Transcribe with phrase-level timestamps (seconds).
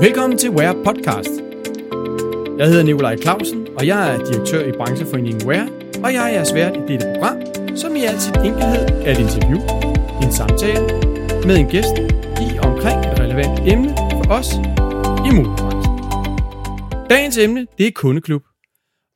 [0.00, 1.30] Velkommen til Wear Podcast.
[2.58, 5.68] Jeg hedder Nikolaj Clausen, og jeg er direktør i brancheforeningen Wear,
[6.04, 7.38] og jeg er jeres vært i dette program,
[7.76, 9.58] som i al sin enkelhed er et interview,
[10.22, 10.86] en samtale
[11.46, 11.96] med en gæst
[12.44, 14.48] i omkring et relevant emne for os
[15.28, 15.92] i modebranchen.
[17.10, 18.42] Dagens emne, det er kundeklub,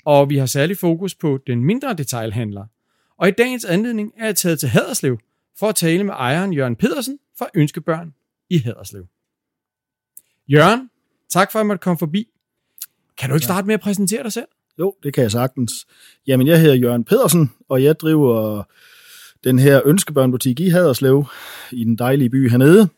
[0.05, 2.65] og vi har særlig fokus på den mindre detailhandler.
[3.19, 5.19] Og i dagens anledning er jeg taget til Haderslev
[5.59, 8.15] for at tale med ejeren Jørgen Pedersen fra Ønskebørn
[8.51, 9.05] i Haderslev.
[10.53, 10.91] Jørgen,
[11.29, 12.27] tak for at jeg måtte komme forbi.
[13.19, 14.47] Kan du ikke starte med at præsentere dig selv?
[14.79, 15.73] Jo, det kan jeg sagtens.
[16.27, 18.63] Jamen, jeg hedder Jørgen Pedersen, og jeg driver
[19.45, 21.25] den her ønskebørnbutik i Haderslev,
[21.73, 22.89] i den dejlige by hernede.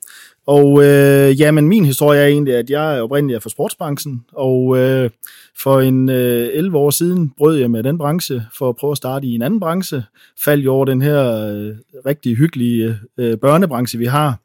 [0.46, 5.10] Og øh, jamen, min historie er egentlig, at jeg er oprindelig fra sportsbranchen, og øh,
[5.62, 8.96] for en øh, 11 år siden brød jeg med den branche for at prøve at
[8.96, 10.04] starte i en anden branche.
[10.44, 14.38] Faldt over den her øh, rigtig hyggelige øh, børnebranche, vi har,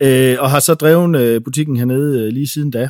[0.00, 2.88] øh, og har så drevet øh, butikken hernede øh, lige siden da.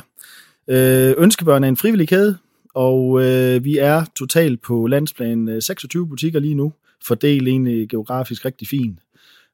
[0.67, 2.37] Øh, Ønskebørn er en frivillig kæde,
[2.73, 6.73] og øh, vi er totalt på landsplan øh, 26 butikker lige nu,
[7.07, 8.99] fordelt egentlig geografisk rigtig fint.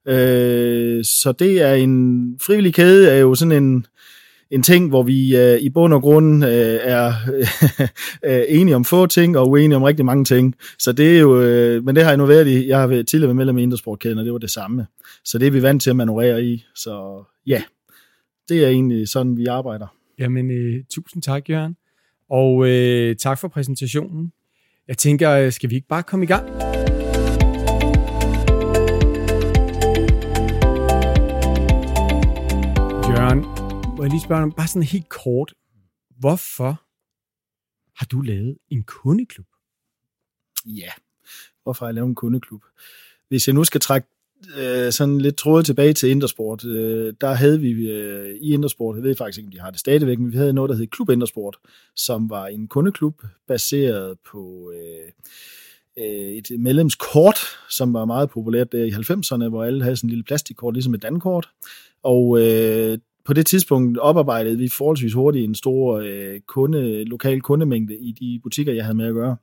[0.07, 3.85] Øh, så det er en frivillig kæde, er jo sådan en,
[4.51, 7.13] en ting, hvor vi øh, i bund og grund øh, er
[8.25, 10.55] øh, enige om få ting og uenige om rigtig mange ting.
[10.79, 12.67] Så det er jo, øh, men det har jeg nu været i.
[12.67, 14.85] Jeg har tidligere været medlem af Intersportkæden, og det var det samme.
[15.25, 16.65] Så det er vi vant til at manøvrere i.
[16.75, 17.63] Så ja,
[18.49, 19.87] det er egentlig sådan, vi arbejder.
[20.19, 21.75] Jamen, øh, tusind tak, Jørgen.
[22.29, 24.31] Og øh, tak for præsentationen.
[24.87, 26.64] Jeg tænker, øh, skal vi ikke bare komme i gang?
[34.05, 35.53] Jeg lige spørge om, bare sådan helt kort.
[36.19, 36.81] Hvorfor
[37.97, 39.45] har du lavet en kundeklub?
[40.65, 40.91] Ja,
[41.63, 42.61] hvorfor har jeg lavet en kundeklub?
[43.27, 44.07] Hvis jeg nu skal trække
[44.57, 49.03] øh, sådan lidt trådet tilbage til Intersport, øh, der havde vi øh, i Intersport, jeg
[49.03, 51.09] ved faktisk ikke, om de har det stadigvæk, men vi havde noget, der hed Klub
[51.09, 51.57] Intersport,
[51.95, 55.11] som var en kundeklub baseret på øh,
[55.97, 57.37] øh, et medlemskort,
[57.69, 60.93] som var meget populært der i 90'erne, hvor alle havde sådan en lille plastikkort, ligesom
[60.93, 61.49] et dankort.
[62.03, 67.97] Og øh, på det tidspunkt oparbejdede vi forholdsvis hurtigt en stor øh, kunde, lokal kundemængde
[67.97, 69.37] i de butikker, jeg havde med at gøre.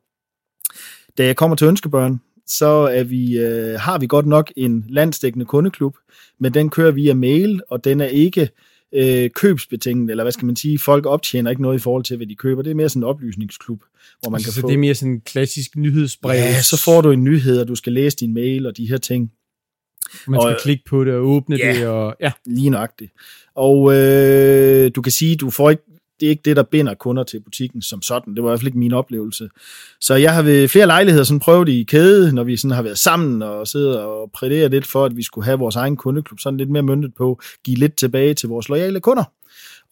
[1.19, 5.47] Da jeg kommer til Ønskebørn, så er vi, øh, har vi godt nok en landsdækkende
[5.47, 5.97] kundeklub,
[6.39, 8.49] men den kører via mail, og den er ikke
[8.95, 12.27] øh, købsbetinget, eller hvad skal man sige, folk optjener ikke noget i forhold til, hvad
[12.27, 12.63] de køber.
[12.63, 13.83] Det er mere sådan en oplysningsklub,
[14.21, 14.69] hvor man altså, kan så få...
[14.69, 16.35] det er mere sådan en klassisk nyhedsbrev.
[16.35, 18.97] Ja, så får du en nyhed, og du skal læse din mail og de her
[18.97, 19.33] ting.
[20.29, 21.75] Man skal og- klikke på det og åbne Ja.
[21.75, 21.87] det.
[21.87, 22.33] Og, ja.
[22.47, 23.13] Lige nøjagtigt.
[23.55, 25.83] Og øh, du kan sige, du får ikke,
[26.21, 28.35] det er ikke det, der binder kunder til butikken som sådan.
[28.35, 29.49] Det var i hvert fald ikke min oplevelse.
[30.01, 32.99] Så jeg har ved flere lejligheder sådan prøvet i kæde, når vi sådan har været
[32.99, 36.57] sammen og siddet og præderet lidt for, at vi skulle have vores egen kundeklub, sådan
[36.57, 39.25] lidt mere myndet på, give lidt tilbage til vores loyale kunder.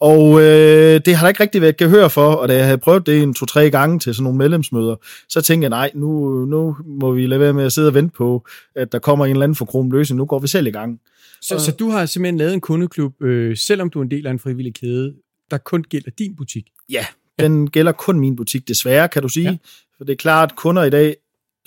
[0.01, 3.05] Og øh, det har der ikke rigtig været gehør for, og da jeg havde prøvet
[3.05, 4.95] det en to-tre gange til sådan nogle medlemsmøder,
[5.29, 8.13] så tænkte jeg, nej, nu, nu må vi lade være med at sidde og vente
[8.17, 8.45] på,
[8.75, 10.17] at der kommer en eller anden forkromet løsning.
[10.17, 10.99] Nu går vi selv i gang.
[11.41, 14.31] Så, så du har simpelthen lavet en kundeklub, øh, selvom du er en del af
[14.31, 15.13] en frivillig kæde,
[15.51, 16.65] der kun gælder din butik.
[16.89, 17.05] Ja,
[17.39, 19.49] den gælder kun min butik, desværre, kan du sige.
[19.49, 19.57] Ja.
[19.97, 21.15] For det er klart, at kunder i dag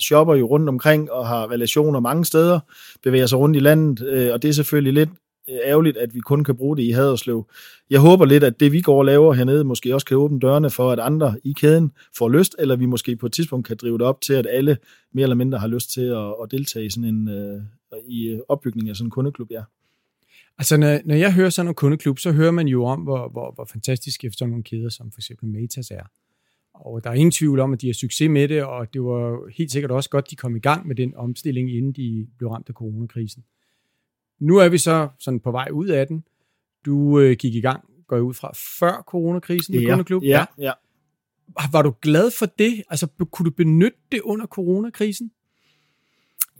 [0.01, 2.59] shopper jo rundt omkring og har relationer mange steder,
[3.03, 5.09] bevæger sig rundt i landet, øh, og det er selvfølgelig lidt
[5.49, 7.47] Øh, ærgerligt, at vi kun kan bruge det i Haderslev.
[7.89, 10.69] Jeg håber lidt, at det vi går og laver hernede, måske også kan åbne dørene
[10.69, 13.97] for, at andre i kæden får lyst, eller vi måske på et tidspunkt kan drive
[13.97, 14.77] det op til, at alle
[15.13, 17.61] mere eller mindre har lyst til at, at deltage i sådan en øh,
[18.07, 19.63] i øh, opbygningen af sådan en kundeklub, ja.
[20.57, 23.51] Altså, når, når jeg hører sådan en kundeklub, så hører man jo om, hvor, hvor,
[23.51, 26.03] hvor fantastisk efter sådan nogle kæder, som for eksempel Matas er.
[26.73, 29.49] Og der er ingen tvivl om, at de har succes med det, og det var
[29.57, 32.69] helt sikkert også godt, de kom i gang med den omstilling, inden de blev ramt
[32.69, 33.43] af coronakrisen.
[34.39, 36.23] Nu er vi så sådan på vej ud af den.
[36.85, 40.23] Du øh, gik i gang, går ud fra, før coronakrisen med ja, kundeklub.
[40.23, 40.71] ja, ja.
[41.71, 42.83] Var du glad for det?
[42.89, 45.31] Altså, kunne du benytte det under coronakrisen?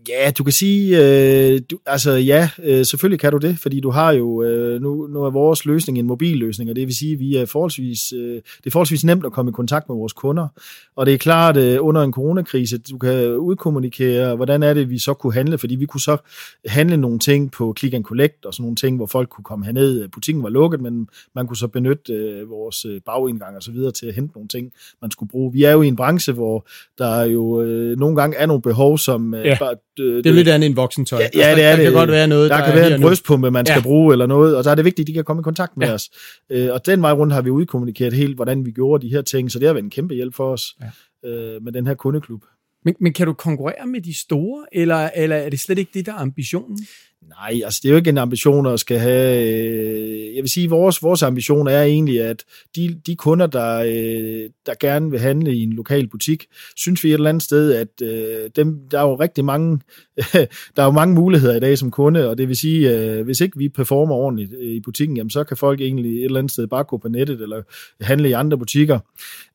[0.09, 3.89] Ja, du kan sige, øh, du, altså ja, øh, selvfølgelig kan du det, fordi du
[3.89, 7.19] har jo, øh, nu, nu er vores løsning en mobilløsning, og det vil sige, at
[7.19, 10.47] vi er forholdsvis, øh, det er forholdsvis nemt at komme i kontakt med vores kunder,
[10.96, 14.99] og det er klart, øh, under en coronakrise, du kan udkommunikere, hvordan er det, vi
[14.99, 16.17] så kunne handle, fordi vi kunne så
[16.66, 19.66] handle nogle ting på click and collect, og sådan nogle ting, hvor folk kunne komme
[19.66, 23.72] herned, butikken var lukket, men man kunne så benytte øh, vores øh, bagindgang og så
[23.72, 24.72] videre til at hente nogle ting,
[25.02, 25.53] man skulle bruge.
[25.53, 26.67] Vi er jo i en branche, hvor
[26.97, 29.57] der jo øh, nogle gange er nogle behov, som øh, Ja.
[29.59, 31.19] bare, øh, Det er lidt andet end voksentøj.
[31.19, 31.83] Ja, ja, det er der, det.
[31.83, 33.83] Kan godt være noget, der, der, kan være en brystpumpe, man skal Ja.
[33.83, 35.87] bruge eller noget, og så er det vigtigt, at de kan komme i kontakt med
[35.87, 35.93] Ja.
[35.93, 36.09] os.
[36.49, 39.51] Øh, og den vej rundt har vi udkommunikeret helt, hvordan vi gjorde de her ting,
[39.51, 40.75] så det har været en kæmpe hjælp for os
[41.25, 42.41] øh, med den her kundeklub.
[42.85, 46.05] Men, men kan du konkurrere med de store, eller, eller er det slet ikke det,
[46.05, 46.79] der er ambitionen?
[47.29, 49.47] Nej, altså det er jo ikke en ambition at skal have...
[49.47, 52.43] Øh, jeg vil sige, vores, vores ambition er egentlig, at
[52.75, 56.45] de, de kunder, der, øh, der gerne vil handle i en lokal butik,
[56.75, 59.79] synes vi et eller andet sted, at øh, dem, der er jo rigtig mange,
[60.75, 63.41] der er jo mange muligheder i dag som kunde, og det vil sige, øh, hvis
[63.41, 66.67] ikke vi performer ordentligt i butikken, jamen, så kan folk egentlig et eller andet sted
[66.67, 67.61] bare gå på nettet eller
[68.01, 68.99] handle i andre butikker.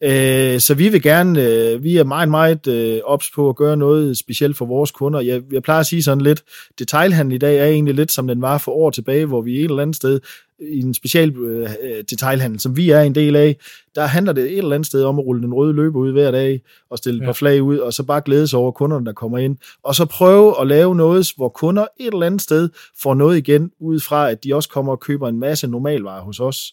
[0.02, 3.76] Øh, så vi vil gerne, øh, vi er meget, meget øh, ops på at gøre
[3.76, 5.20] noget specielt for vores kunder.
[5.20, 6.42] Jeg, jeg plejer at sige sådan lidt,
[6.78, 9.64] detailhandel i dag er egentlig lidt som den var for år tilbage, hvor vi et
[9.64, 10.20] eller andet sted
[10.60, 11.68] i en special øh,
[12.10, 13.56] detailhandel, som vi er en del af,
[13.94, 16.30] der handler det et eller andet sted om at rulle den røde løber ud hver
[16.30, 19.12] dag, og stille et par flag ud, og så bare glæde sig over kunderne, der
[19.12, 19.56] kommer ind.
[19.82, 22.68] Og så prøve at lave noget, hvor kunder et eller andet sted
[23.02, 26.40] får noget igen, ud fra at de også kommer og køber en masse normalvarer hos
[26.40, 26.72] os.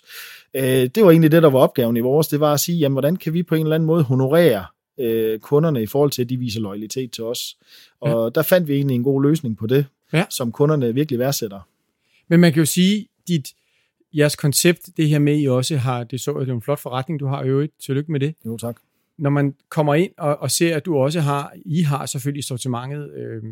[0.55, 2.93] Øh, det var egentlig det, der var opgaven i vores, det var at sige, jamen,
[2.93, 4.65] hvordan kan vi på en eller anden måde honorere
[4.99, 7.57] øh, kunderne i forhold til, at de viser loyalitet til os.
[8.01, 8.29] Og ja.
[8.35, 10.25] der fandt vi egentlig en god løsning på det, ja.
[10.29, 11.59] som kunderne virkelig værdsætter.
[12.27, 13.53] Men man kan jo sige, dit,
[14.17, 17.19] jeres koncept, det her med, I også har, det så det er en flot forretning,
[17.19, 17.73] du har i øvrigt.
[17.79, 18.35] Tillykke med det.
[18.45, 18.77] Jo, tak.
[19.17, 23.13] Når man kommer ind og, og ser, at du også har, I har selvfølgelig sortimentet,
[23.13, 23.43] øh,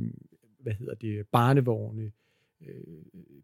[0.64, 2.12] hvad hedder det, barnevogne,
[2.62, 2.74] øh,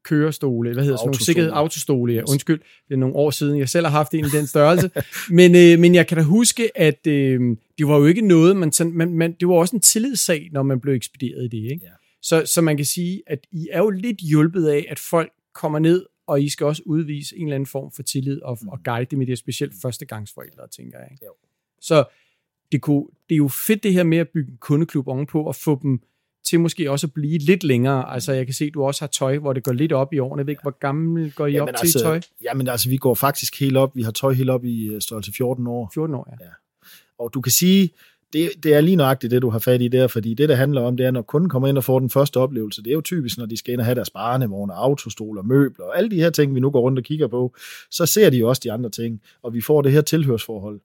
[0.04, 3.70] kørestole, hvad hedder sådan nogle sikkerhed, autostole, ja, undskyld, det er nogle år siden, jeg
[3.70, 4.92] selv har haft en i den størrelse,
[5.40, 8.72] men, øh, men jeg kan da huske, at øh, det var jo ikke noget, man,
[8.72, 11.86] sådan, man, man, det var også en tillidssag, når man blev ekspederet i det, ikke?
[11.86, 11.92] Ja.
[12.22, 15.80] Så, så man kan sige, at I er jo lidt hjulpet af, at folk kommer
[15.80, 18.68] ned, og I skal også udvise en eller anden form for tillid og, mm.
[18.68, 21.08] og guide dem i det, specielt førstegangsforældre, tænker jeg.
[21.12, 21.26] Ikke?
[21.26, 21.32] Jo.
[21.82, 22.06] Så
[22.72, 25.56] det, kunne, det er jo fedt det her med at bygge en kundeklub ovenpå og
[25.56, 26.02] få dem
[26.44, 28.14] til måske også at blive lidt længere.
[28.14, 30.20] Altså jeg kan se, at du også har tøj, hvor det går lidt op i
[30.20, 30.40] årene.
[30.40, 32.22] Jeg ved ikke, hvor gammel går I jamen, op altså, til tøj?
[32.44, 33.96] Jamen altså, vi går faktisk helt op.
[33.96, 35.92] Vi har tøj helt op i øh, størrelse 14 år.
[35.94, 36.46] 14 år, ja.
[36.46, 36.52] ja.
[37.20, 37.90] Og du kan sige,
[38.34, 40.82] det, det er lige nøjagtigt det, du har fat i der, fordi det, det handler
[40.82, 43.02] om, det er, når kunden kommer ind og får den første oplevelse, det er jo
[43.02, 46.30] typisk, når de skal ind og have deres barnevogne, autostoler, møbler og alle de her
[46.30, 47.56] ting, vi nu går rundt og kigger på,
[47.92, 50.80] så ser de jo også de andre ting, og vi får det her tilhørsforhold.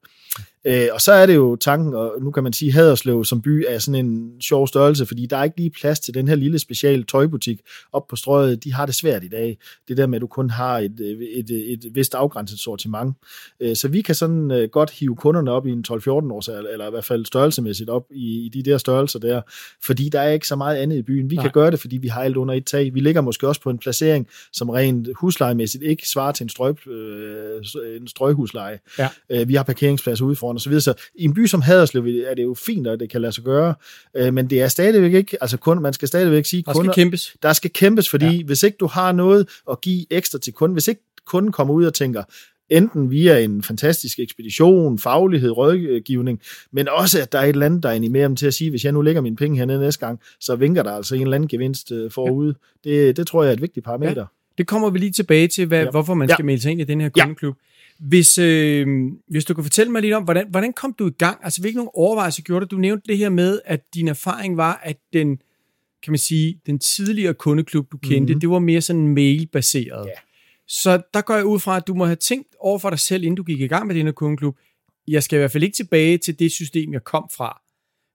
[0.65, 3.65] Øh, og så er det jo tanken, og nu kan man sige, Haderslev som by
[3.67, 6.59] er sådan en sjov størrelse, fordi der er ikke lige plads til den her lille
[6.59, 7.61] special tøjbutik
[7.93, 8.63] op på strøget.
[8.63, 9.57] De har det svært i dag.
[9.87, 13.15] Det der med, at du kun har et, et, et, et vist afgrænset sortiment.
[13.59, 16.87] Øh, så vi kan sådan øh, godt hive kunderne op i en 12-14 års, eller
[16.87, 19.41] i hvert fald størrelsemæssigt op i, i de der størrelser der,
[19.85, 21.29] fordi der er ikke så meget andet i byen.
[21.29, 21.43] Vi Nej.
[21.43, 22.93] kan gøre det, fordi vi har alt under et tag.
[22.93, 26.87] Vi ligger måske også på en placering, som rent huslejemæssigt ikke svarer til en, strøg,
[26.87, 27.61] øh,
[28.01, 28.79] en strøghusleje.
[28.99, 29.09] Ja.
[29.29, 32.43] Øh, vi har parkeringsplads ude foran og så i en by som Haderslev er det
[32.43, 33.75] jo fint, at det kan lade sig gøre,
[34.15, 37.03] øh, men det er stadigvæk ikke, altså kun, man skal stadigvæk sige, der kunder, skal
[37.03, 37.35] kæmpes.
[37.43, 38.43] Der skal kæmpes, fordi ja.
[38.43, 41.85] hvis ikke du har noget at give ekstra til kunden, hvis ikke kunden kommer ud
[41.85, 42.23] og tænker,
[42.69, 47.83] enten via en fantastisk ekspedition, faglighed, rådgivning, men også, at der er et eller andet,
[47.83, 50.19] der animerer dem til at sige, hvis jeg nu lægger mine penge hernede næste gang,
[50.39, 52.55] så vinker der altså en eller anden gevinst øh, forude.
[52.85, 52.89] Ja.
[52.89, 54.21] Det, det tror jeg er et vigtigt parameter.
[54.21, 54.36] Ja.
[54.57, 55.89] Det kommer vi lige tilbage til, hvad, ja.
[55.89, 56.45] hvorfor man skal ja.
[56.45, 57.55] melde sig ind i den her kundeklub.
[57.55, 58.05] Ja.
[58.07, 58.87] Hvis, øh,
[59.29, 61.39] hvis du kan fortælle mig lidt om, hvordan, hvordan kom du i gang?
[61.43, 62.75] Altså, hvilke nogle overvejelser gjorde du?
[62.75, 65.37] Du nævnte det her med, at din erfaring var, at den,
[66.03, 68.39] kan man sige, den tidligere kundeklub, du kendte, mm-hmm.
[68.39, 70.05] det var mere sådan mail-baseret.
[70.07, 70.17] Yeah.
[70.67, 73.23] Så der går jeg ud fra, at du må have tænkt over for dig selv,
[73.23, 74.57] inden du gik i gang med den her kundeklub,
[75.07, 77.61] jeg skal i hvert fald ikke tilbage til det system, jeg kom fra.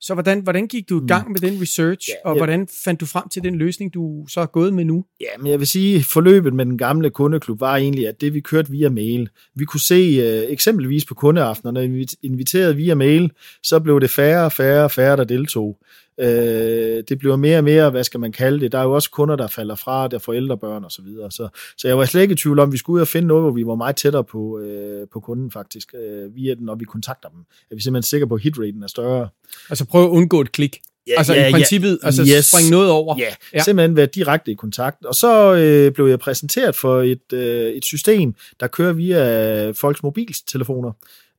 [0.03, 1.33] Så hvordan, hvordan gik du i gang mm.
[1.33, 4.47] med den research, ja, og hvordan fandt du frem til den løsning, du så er
[4.47, 5.05] gået med nu?
[5.21, 8.41] Ja, men jeg vil sige, forløbet med den gamle kundeklub var egentlig, at det vi
[8.41, 9.29] kørte via mail.
[9.55, 13.31] Vi kunne se uh, eksempelvis på kundeaftener, når vi inviterede via mail,
[13.63, 15.79] så blev det færre og færre og færre, der deltog.
[16.21, 19.11] Øh, det bliver mere og mere, hvad skal man kalde det, der er jo også
[19.11, 21.31] kunder, der falder fra, der forældre, børn og så videre.
[21.31, 23.29] Så, så jeg var slet ikke i tvivl om, at vi skulle ud og finde
[23.29, 26.75] noget, hvor vi var meget tættere på, øh, på kunden faktisk, øh, via den, når
[26.75, 27.39] vi kontakter dem.
[27.71, 29.29] Er vi simpelthen sikre på, at hitraten er større.
[29.71, 30.81] Altså prøv at undgå et klik.
[31.07, 33.17] Ja, altså ja, i princippet, ja, altså yes, springe noget over.
[33.19, 35.05] Ja, ja, simpelthen være direkte i kontakt.
[35.05, 40.03] Og så øh, blev jeg præsenteret for et, øh, et system, der kører via folks
[40.03, 40.93] mobiltelefoner.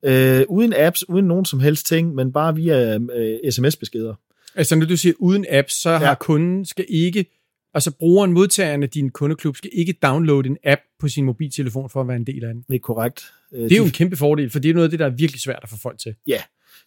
[0.06, 4.14] Øh, uden apps, uden nogen som helst ting, men bare via øh, sms-beskeder.
[4.56, 5.98] Altså når du siger uden app, så ja.
[5.98, 7.26] har kunden skal ikke,
[7.74, 12.02] altså brugeren, modtageren af din kundeklub, skal ikke downloade en app på sin mobiltelefon for
[12.02, 12.66] at være en del af den.
[12.70, 13.34] Det er korrekt.
[13.52, 15.42] Det er jo en kæmpe fordel, for det er noget af det, der er virkelig
[15.42, 16.16] svært at få folk til.
[16.28, 16.42] Ja,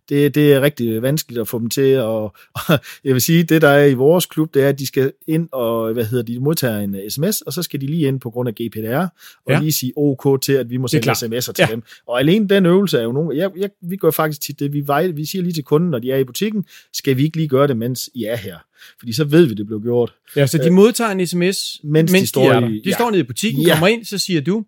[0.08, 2.22] det, det er rigtig vanskeligt at få dem til, og,
[2.54, 5.12] og jeg vil sige, det der er i vores klub, det er, at de skal
[5.26, 8.30] ind og, hvad hedder de, modtager en sms, og så skal de lige ind på
[8.30, 9.06] grund af GPDR,
[9.46, 9.60] og ja.
[9.60, 11.66] lige sige OK til, at vi må sende sms'er til ja.
[11.70, 11.82] dem.
[12.06, 14.86] Og alene den øvelse er jo nogen, jeg, jeg, vi gør faktisk tit det, vi,
[14.86, 17.48] vej, vi siger lige til kunden, når de er i butikken, skal vi ikke lige
[17.48, 18.56] gøre det, mens I er her?
[18.98, 20.14] Fordi så ved vi, det blev gjort.
[20.36, 22.68] Ja, så de øh, modtager en sms, mens, mens de, står de er der.
[22.68, 22.92] De ja.
[22.92, 23.72] står nede i butikken, ja.
[23.72, 24.64] kommer ind, så siger du,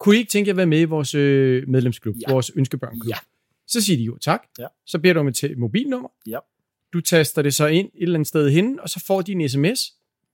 [0.00, 2.32] kunne I ikke tænke jer at være med i vores øh, medlemsklub, ja.
[2.32, 3.08] vores ønskebørnklub?
[3.08, 3.16] Ja.
[3.70, 4.42] Så siger de jo tak.
[4.58, 4.66] Ja.
[4.86, 6.08] Så beder du om et mobilnummer.
[6.26, 6.38] Ja.
[6.92, 9.48] Du taster det så ind et eller andet sted hen, og så får de en
[9.48, 9.80] sms.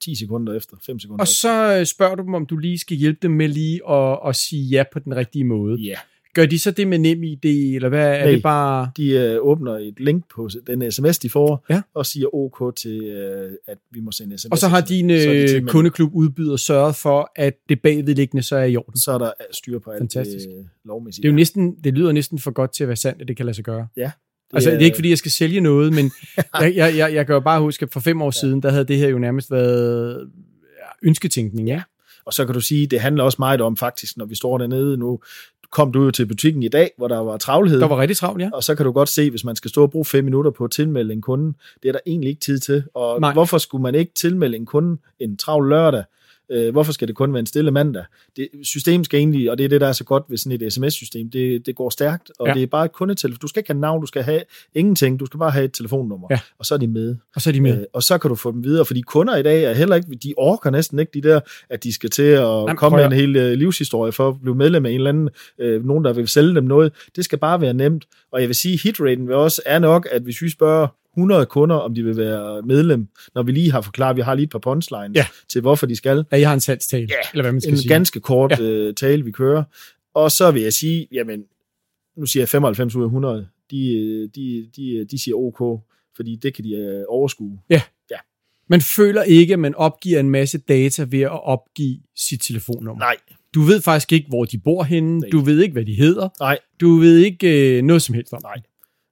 [0.00, 1.34] 10 sekunder efter, 5 sekunder Og efter.
[1.34, 4.36] så øh, spørger du dem, om du lige skal hjælpe dem med lige at, at
[4.36, 5.80] sige ja på den rigtige måde.
[5.80, 5.98] Ja,
[6.36, 8.30] Gør de så det med nem ID, eller hvad er Nej.
[8.30, 8.90] det bare...
[8.96, 11.82] de øh, åbner et link på den sms, de får, Ja.
[11.94, 14.50] og siger OK til, øh, at vi må sende sms.
[14.50, 18.64] Og så har din er øh, kundeklub udbyder sørget for, at det bagvedliggende så er
[18.64, 18.98] i orden.
[19.00, 20.48] Så er der styr på alt Fantastisk.
[20.48, 21.22] det øh, lovmæssige.
[21.22, 23.36] Det, er jo næsten, det lyder næsten for godt til at være sandt, at det
[23.36, 23.86] kan lade sig gøre.
[23.96, 24.10] Ja, Det
[24.54, 26.04] altså, det er ikke fordi, jeg skal sælge noget, men
[26.60, 28.84] jeg, jeg, jeg, jeg kan jo bare huske, at for fem år siden, der havde
[28.84, 30.30] det her jo nærmest været
[30.78, 31.68] ja, ønsketænkning.
[31.68, 31.82] Ja.
[32.26, 34.96] Og så kan du sige, det handler også meget om faktisk, når vi står dernede
[34.96, 35.20] nu,
[35.70, 38.42] kom du jo til butikken i dag, hvor der var travlhed, Der var rigtig travlt,
[38.42, 38.50] ja.
[38.52, 40.64] og så kan du godt se, hvis man skal stå og bruge fem minutter på
[40.64, 42.84] at tilmelde en kunde, det er der egentlig ikke tid til.
[42.94, 43.32] Og Nej.
[43.32, 46.04] hvorfor skulle man ikke tilmelde en kunde en travl lørdag?
[46.52, 48.04] Øh, hvorfor skal det kun være en stille mandag?
[48.36, 50.72] Det, system skal egentlig, og det er det, der er så godt ved sådan et
[50.72, 52.54] sms-system, det, det går stærkt, og Ja.
[52.54, 53.38] det er bare et kundetelefon.
[53.42, 54.42] Du skal ikke have navn, du skal have
[54.74, 56.40] ingenting, du skal bare have et telefonnummer, Ja.
[56.58, 57.16] og så er de med.
[57.34, 57.78] Og så er de med.
[57.80, 60.08] Øh, og så kan du få dem videre, fordi kunder i dag er heller ikke,
[60.22, 63.12] de orker næsten ikke de der, at de skal til at Jamen, komme med en
[63.12, 66.28] hel øh, livshistorie for at blive medlem af en eller anden, øh, nogen der vil
[66.28, 66.92] sælge dem noget.
[67.16, 68.04] Det skal bare være nemt.
[68.32, 70.86] Og jeg vil sige, hitraten vil også er nok, at hvis vi spørger
[71.16, 74.44] 100 kunder, om de vil være medlem, når vi lige har forklaret, vi har lige
[74.44, 75.26] et par punchlines Ja.
[75.48, 76.24] til, hvorfor de skal.
[76.32, 77.88] Ja, jeg har en salgstale, Ja, eller hvad man skal En sige.
[77.88, 79.64] ganske kort øh, tale, vi kører.
[80.14, 81.44] Og så vil jeg sige, jamen,
[82.16, 85.82] nu siger jeg 95 ud af 100, de, øh, de, de, de siger OK,
[86.16, 87.58] fordi det kan de øh, overskue.
[88.68, 92.98] Man føler ikke, at man opgiver en masse data ved at opgive sit telefonnummer.
[93.04, 93.16] Nej,
[93.54, 95.18] Du ved faktisk ikke, hvor de bor henne.
[95.18, 95.28] Nej.
[95.32, 96.28] Du ved ikke, hvad de hedder.
[96.40, 98.62] nej, Du ved ikke øh, noget som helst om Nej.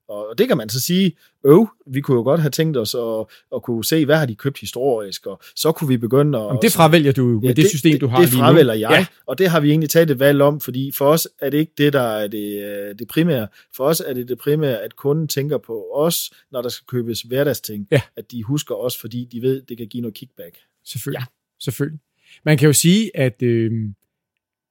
[0.09, 1.13] Og det kan man så sige,
[1.45, 4.35] øv, vi kunne jo godt have tænkt os at, at kunne se, hvad har de
[4.35, 6.45] købt historisk, og så kunne vi begynde at...
[6.45, 8.43] Jamen, det fravælger du jo med det, system, du har det lige nu.
[8.45, 8.97] fravælger jeg, Ja.
[8.97, 9.07] ja.
[9.27, 11.73] og det har vi egentlig taget et valg om, fordi for os er det ikke
[11.79, 13.49] det, der er det, øh, det primære.
[13.77, 17.21] For os er det det primære, at kunden tænker på os, når der skal købes
[17.23, 17.89] hverdagsting.
[17.91, 18.01] Ja.
[18.17, 20.57] At de husker os, fordi de ved, det kan give noget kickback.
[20.87, 21.21] Selvfølgelig.
[21.21, 21.25] Ja.
[21.61, 22.01] Selvfølgelig.
[22.45, 23.73] Man kan jo sige, at øh,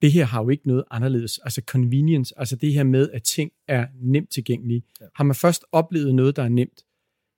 [0.04, 1.38] det her har jo ikke noget anderledes.
[1.44, 4.82] Altså convenience, altså det her med, at ting er nemt tilgængelige.
[5.00, 5.04] Ja.
[5.04, 5.08] Ja.
[5.14, 6.84] Har man først oplevet noget, der er nemt,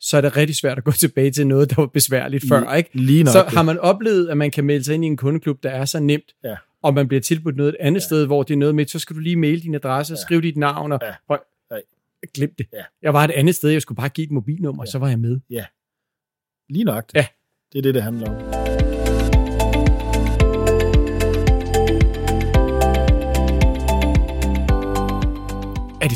[0.00, 2.74] så er det rigtig svært at gå tilbage til noget, der var besværligt før.
[2.74, 2.90] Ikke?
[2.92, 3.52] Lige nok Så det.
[3.52, 6.00] har man oplevet, at man kan melde sig ind i en kundeklub, der er så
[6.00, 6.56] nemt, Ja.
[6.82, 8.02] og man bliver tilbudt noget et andet ja.
[8.04, 8.06] Ja.
[8.06, 10.16] sted, hvor det er noget med, så skal du lige maile din adresse, ja.
[10.16, 10.20] Ja.
[10.22, 11.14] skrive dit navn, og Ja.
[11.30, 11.38] Nej.
[12.34, 12.66] glem det.
[12.72, 12.82] Ja.
[13.02, 14.86] Jeg var et andet sted, jeg skulle bare give et mobilnummer, ja.
[14.86, 14.90] Ja.
[14.90, 15.40] så var jeg med.
[16.68, 17.26] Lige nok Ja.
[17.72, 18.65] Det er det, det handler om.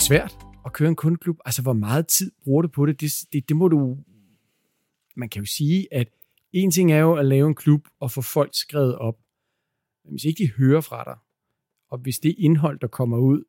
[0.01, 1.39] Det svært at køre en kundeklub?
[1.45, 3.01] Altså, hvor meget tid bruger du på det?
[3.01, 3.99] Det, det, det må du...
[5.17, 6.09] Man kan jo sige, at
[6.53, 9.19] en ting er jo at lave en klub og få folk skrevet op.
[10.05, 11.17] Men hvis ikke de hører fra dig,
[11.91, 13.45] og hvis det indhold, der kommer ud,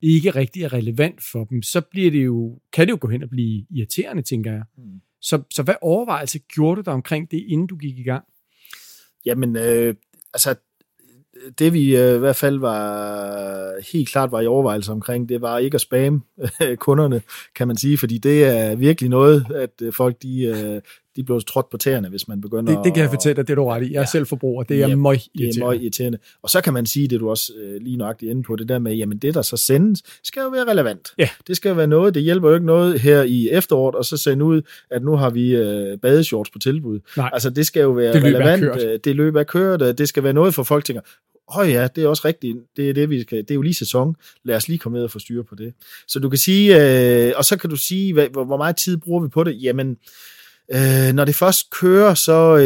[0.00, 3.22] ikke rigtig er relevant for dem, så bliver det jo, kan det jo gå hen
[3.22, 4.62] og blive irriterende, tænker jeg.
[4.76, 5.00] Mm.
[5.20, 8.24] Så, så hvad overvejelse gjorde du der omkring det, inden du gik i gang?
[9.24, 9.94] Jamen, øh,
[10.34, 10.54] altså,
[11.58, 15.58] det vi øh, i hvert fald var helt klart var i overvejelse omkring, det var
[15.58, 16.20] ikke at spamme
[16.62, 17.22] øh, kunderne,
[17.56, 20.80] kan man sige, fordi det er virkelig noget, at øh, folk de, øh,
[21.16, 23.52] de bliver trådt på tæerne, hvis man begynder Det, det kan jeg fortælle dig, det
[23.52, 23.92] er du ret i.
[23.92, 24.06] Jeg er Ja.
[24.06, 25.60] selv forbruger, det er Ja, møg Det er irriterende.
[25.60, 26.18] meget irriterende.
[26.42, 28.78] Og så kan man sige, det du også øh, lige nøjagtigt inde på, det der
[28.78, 31.08] med, jamen det der så sendes, skal jo være relevant.
[31.18, 31.28] Ja.
[31.46, 34.16] Det skal jo være noget, det hjælper jo ikke noget her i efteråret, og så
[34.16, 37.00] sende ud, at nu har vi øh, badeshorts på tilbud.
[37.16, 37.30] Nej.
[37.32, 40.22] Altså det skal jo være Det relevant, øh, det løb er kørt, øh, det skal
[40.22, 41.02] være noget for folk tænker,
[41.56, 42.56] Åh ja, det er også rigtigt.
[42.76, 44.16] Det er, det, vi skal, det er jo lige sæson.
[44.44, 45.74] Lad os lige komme ned og få styr på det.
[46.08, 46.76] Så du kan sige,
[47.26, 49.62] øh, og så kan du sige, hvad, hvor, meget tid bruger vi på det?
[49.62, 49.96] Jamen,
[50.74, 52.62] øh, når det først kører, så øh,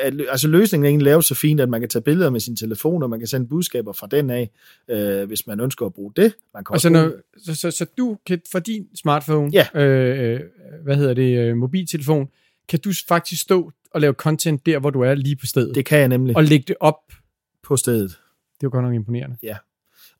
[0.00, 2.40] er, lø- altså løsningen er egentlig lavet så fint, at man kan tage billeder med
[2.40, 4.50] sin telefon, og man kan sende budskaber fra den af,
[4.90, 6.32] øh, hvis man ønsker at bruge det.
[6.54, 7.12] Man kan Og så, også når,
[7.44, 9.80] så, så, så du kan fra din smartphone, Ja.
[9.82, 10.40] øh, øh,
[10.84, 12.28] hvad hedder det, øh, mobiltelefon,
[12.68, 15.84] kan du faktisk stå og lave content der, hvor du er lige på stedet, det
[15.84, 16.94] kan jeg nemlig og lægge det op.
[17.64, 18.10] på stedet.
[18.10, 19.36] Det er jo godt nok imponerende.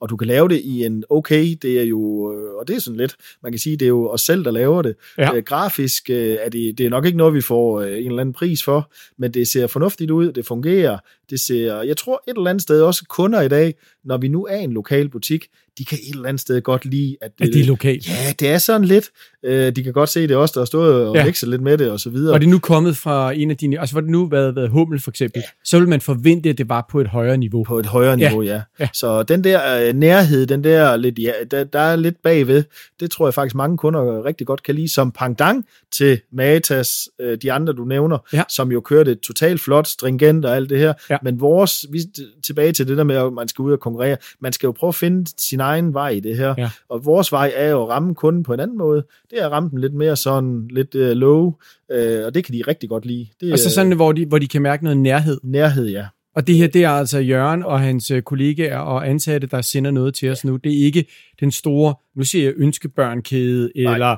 [0.00, 2.80] og du kan lave det i en okay, det er jo, øh, og det er
[2.80, 4.96] sådan lidt, man kan sige, det er jo os selv, der laver det.
[5.18, 5.34] Ja.
[5.34, 8.20] Øh, grafisk øh, er det, det er nok ikke noget, vi får øh, en eller
[8.20, 10.98] anden pris for, men det ser fornuftigt ud, det fungerer,
[11.30, 13.74] det ser, jeg tror et eller andet sted også kunder i dag,
[14.04, 15.46] når vi nu er en lokal butik,
[15.78, 18.08] de kan et eller andet sted godt lide, at At det er lokalt.
[18.08, 19.10] ja, det er sådan lidt,
[19.42, 21.32] øh, de kan godt se, det er os, der har stået og Ja.
[21.42, 22.32] lidt med det, og så videre.
[22.32, 25.00] Var det nu kommet fra en af dine, altså var det nu været, været Hummel
[25.00, 25.48] for eksempel, ja.
[25.64, 27.64] så vil man forvente, at det var på et højere niveau.
[27.64, 28.52] på et højere niveau, ja.
[28.54, 28.62] Ja.
[28.80, 28.88] ja.
[28.92, 32.64] Så den der øh, nærhed, den der lidt, ja, der, der er lidt bagved,
[33.00, 37.38] det tror jeg faktisk mange kunder rigtig godt kan lide, som pangdang til Matas, øh,
[37.42, 38.42] de andre du nævner, Ja.
[38.48, 40.92] som jo kørte totalt flot, stringent og alt det her.
[41.10, 41.16] Ja.
[41.22, 42.00] Men vores, vi,
[42.44, 44.88] tilbage til det der med, at man skal ud og konkurrere, man skal jo prøve
[44.88, 46.54] at finde sin egen vej i det her.
[46.58, 46.70] Ja.
[46.88, 49.06] Og vores vej er jo at ramme kunden på en anden måde.
[49.30, 52.54] Det er at ramme den lidt mere sådan, lidt uh, low, uh, og det kan
[52.54, 53.26] de rigtig godt lide.
[53.40, 55.40] Det, Og så sådan, hvor de, hvor de kan mærke noget nærhed.
[55.42, 56.06] Nærhed, ja.
[56.34, 59.90] Og det her, det er altså Jørgen og hans øh, kollegaer og ansatte, der sender
[59.90, 60.56] noget til os nu.
[60.56, 61.06] Det er ikke
[61.40, 64.16] den store, nu siger jeg ønskebørnkæde, eller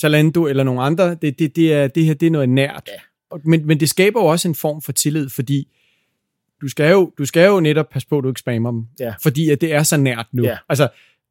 [0.00, 1.14] Zalando, eller nogen andre.
[1.14, 2.88] Det, det, det, er, det her, det er noget nært.
[2.88, 3.36] Ja.
[3.44, 5.68] Men, men det skaber jo også en form for tillid, fordi
[6.60, 8.82] du skal jo, du skal jo netop passe på, at du ikke spammer dem.
[9.00, 9.14] Ja.
[9.22, 10.42] Fordi at det er så nært nu.
[10.42, 10.56] Ja.
[10.68, 10.88] Altså,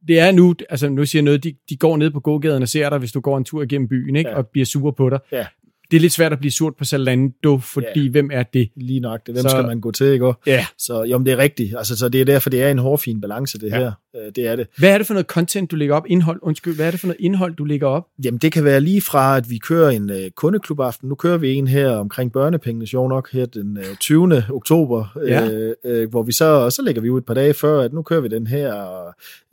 [0.07, 2.69] det er nu, altså nu siger jeg noget, de, de går ned på gågaden og
[2.69, 4.29] ser dig, hvis du går en tur igennem byen, ikke?
[4.29, 4.35] Ja.
[4.35, 5.19] og bliver sure på dig.
[5.31, 5.45] Ja.
[5.91, 8.09] Det er lidt svært at blive surt på Zalando, fordi Ja.
[8.11, 8.69] hvem er det?
[8.75, 9.25] Lige nok.
[9.25, 9.35] Det.
[9.35, 10.33] Hvem Så- skal man gå til, ikke?
[10.47, 10.65] Ja.
[10.77, 11.77] Så jo, men det er rigtigt.
[11.77, 13.77] Altså, så det er derfor, det er en hårfin balance, det Ja.
[13.77, 13.91] her.
[14.15, 14.67] Øh, Det er det.
[14.77, 16.03] Hvad er det for noget content, du lægger op?
[16.07, 18.07] Indhold, undskyld, hvad er det for noget indhold, du lægger op?
[18.25, 21.09] Jamen, det kan være lige fra, at vi kører en øh, kundeklubaften.
[21.09, 24.43] Nu kører vi en her omkring børnepengene, sjov nok, her den øh, 20.
[24.53, 25.49] oktober, Ja.
[25.51, 27.93] øh, øh, hvor vi så, og så lægger vi ud et par dage før, at
[27.93, 28.75] nu kører vi den her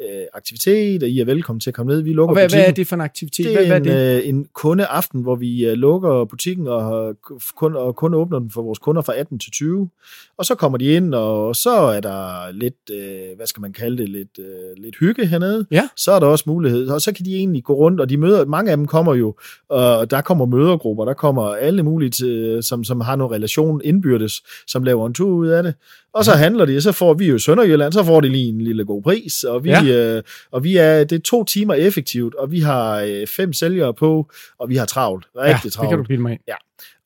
[0.01, 2.03] øh, aktivitet, og I er velkommen til at komme ned.
[2.03, 2.61] Vi lukker Og hvad, butikken.
[2.63, 3.45] hvad er det for en aktivitet?
[3.47, 4.23] Det hvad, er hvad er en, det?
[4.23, 7.17] øh, en kundeaften, hvor vi øh, lukker butikken og,
[7.57, 9.89] kun, og kun åbner den for vores kunder fra 18 til 20.
[10.39, 13.99] Og så kommer de ind, og så er der lidt, øh, hvad skal man kalde
[13.99, 15.67] det, lidt, øh, lidt hygge hernede.
[15.71, 15.89] Ja.
[15.97, 16.89] Så er der også mulighed.
[16.89, 19.35] Og så kan de egentlig gå rundt, og de møder, mange af dem kommer jo,
[19.69, 24.43] og der kommer mødergrupper, der kommer alle mulige, til, som, som har noget relation indbyrdes,
[24.67, 25.75] som laver en tur ud af det.
[26.15, 28.61] Og så handler de, og så får vi jo Sønderjylland, så får de lige en
[28.61, 30.17] lille god pris, og vi, ja.
[30.17, 33.95] øh, og vi er, det er to timer effektivt, og vi har øh, fem sælgere
[33.95, 35.89] på, og vi har travlt, ja, rigtig det travlt.
[35.89, 36.41] kan du bilde mig ind.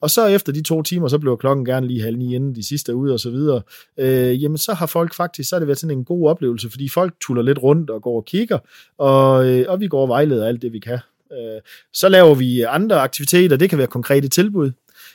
[0.05, 2.69] Og så efter de to timer, så bliver klokken gerne lige halv ni, inden de
[2.69, 3.63] sidste er ude og så videre.
[3.99, 6.89] Øh, jamen så har folk faktisk, så har det været sådan en god oplevelse, fordi
[6.89, 8.59] folk tuller lidt rundt og går og kigger,
[8.99, 10.99] og, øh, og vi går og vejleder alt det, vi kan.
[11.33, 11.61] Øh,
[11.93, 14.71] så laver vi andre aktiviteter, det kan være konkrete tilbud.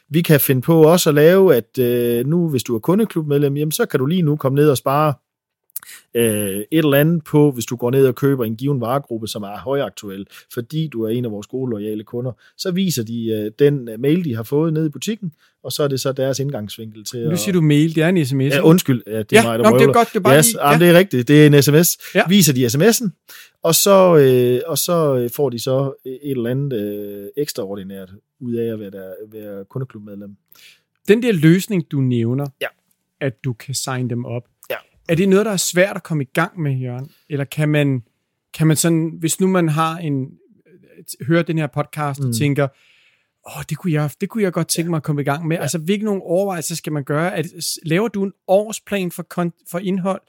[0.10, 3.72] Vi kan finde på også at lave, at øh, nu, hvis du er kundeklubmedlem, jamen,
[3.72, 5.14] så kan du lige nu komme ned og spare
[6.14, 9.44] øh, et eller andet på, hvis du går ned og køber en given varegruppe, som
[9.44, 13.52] er højaktuel, fordi du er en af vores gode loyale kunder, så viser de øh,
[13.60, 15.32] den øh, mail, de har fået ned i butikken,
[15.64, 17.40] og så er det så deres indgangsvinkel til Nu at...
[17.40, 18.42] siger du mail, det er en sms.
[18.42, 20.38] Ja, undskyld, ja, det er ja, mig, der nå, det er godt, det er bare
[20.38, 20.78] Yes, lige, ja.
[20.80, 21.28] det er rigtigt.
[21.28, 21.98] Det er en sms.
[22.16, 22.24] Ja.
[22.30, 23.10] Viser de sms'en,
[23.64, 28.54] og så, øh, og så øh, får de så et eller andet øh, ekstraordinært ud
[28.54, 30.36] af at være, der, være kundeklubmedlem.
[31.08, 32.68] Den der løsning, du nævner, Ja.
[33.22, 34.44] at du kan signe dem op.
[35.10, 37.12] er det noget, der er svært at komme i gang med, Jørgen?
[37.30, 38.04] Eller kan man,
[38.54, 40.28] kan man sådan, hvis nu man har en,
[41.28, 42.28] hører den her podcast mm.
[42.28, 42.68] og tænker,
[43.48, 45.58] åh, det kunne, jeg, det kunne jeg godt tænke mig at komme i gang med.
[45.58, 45.62] Ja.
[45.62, 47.36] Altså, hvilke nogle overvejelser skal man gøre?
[47.36, 47.46] At,
[47.84, 49.26] laver du en årsplan for,
[49.72, 50.22] for indhold?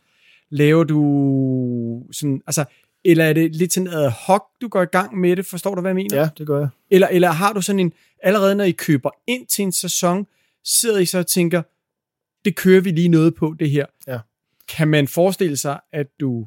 [0.50, 2.64] Laver du sådan, altså,
[3.04, 5.46] eller er det lidt sådan ad hoc, du går i gang med det?
[5.46, 6.16] Forstår du, hvad jeg mener?
[6.16, 6.68] Ja, det gør jeg.
[6.90, 10.26] Eller, eller har du sådan en, allerede når I køber ind til en sæson,
[10.64, 11.62] sidder I så og tænker,
[12.44, 13.86] det kører vi lige noget på, det her.
[14.06, 14.18] Ja.
[14.76, 16.46] Kan man forestille sig, at du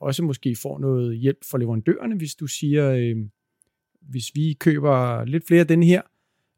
[0.00, 3.16] også måske får noget hjælp fra leverandørerne, hvis du siger, øh,
[4.00, 6.02] hvis vi køber lidt flere af den her,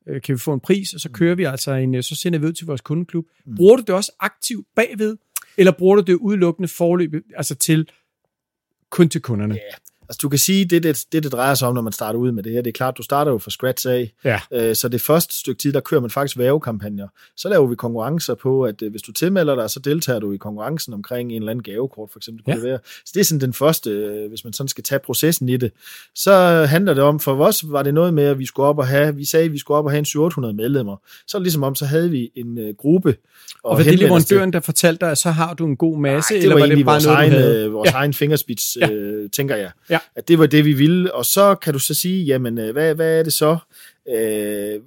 [0.09, 2.39] øh, kan vi få en pris, og så kører vi altså en, øh, så sender
[2.39, 3.27] vi ud til vores kundeklub.
[3.47, 3.57] Mm.
[3.57, 5.17] Bruger du det også aktivt bagved,
[5.59, 7.91] eller bruger du det udelukkende forløb, altså til
[8.91, 9.55] kun til kunderne?
[9.55, 9.61] Ja.
[10.09, 12.33] Altså, du kan sige, det, det, det, det drejer sig om, når man starter ud
[12.33, 14.13] med det her, det er klart, du starter jo fra scratch af.
[14.25, 14.41] Ja.
[14.53, 17.09] Øh, så det første stykke tid, der kører man faktisk værvekampagner.
[17.37, 20.37] Så laver vi konkurrencer på, at øh, hvis du tilmelder dig, så deltager du i
[20.37, 22.45] konkurrencen omkring en eller anden gavekort, for eksempel.
[22.47, 22.53] Ja.
[22.53, 22.57] Ja.
[22.57, 22.79] Det være.
[23.05, 25.73] Så det er sådan den første, øh, hvis man sådan skal tage processen i det.
[26.15, 26.33] Så
[26.69, 29.17] handler det om, for os var det noget med, at vi skulle op og have,
[29.17, 30.97] vi sagde, at vi skulle op og have en 700 medlemmer.
[31.27, 33.17] Så ligesom om, så havde vi en øh, gruppe.
[33.65, 36.39] Og var det leverandøren, der fortalte dig, at så har du en god masse, Nej,
[36.39, 37.97] det eller var, var det bare vores, noget, egen, vores ja.
[37.97, 38.91] egen fingerspids, Ja.
[38.91, 39.71] øh, tænker jeg.
[39.91, 39.98] Ja.
[40.17, 41.15] At det var det, vi ville.
[41.15, 43.57] Og så kan du så sige, jamen, øh, hvad, hvad er det så,
[44.11, 44.81] øh,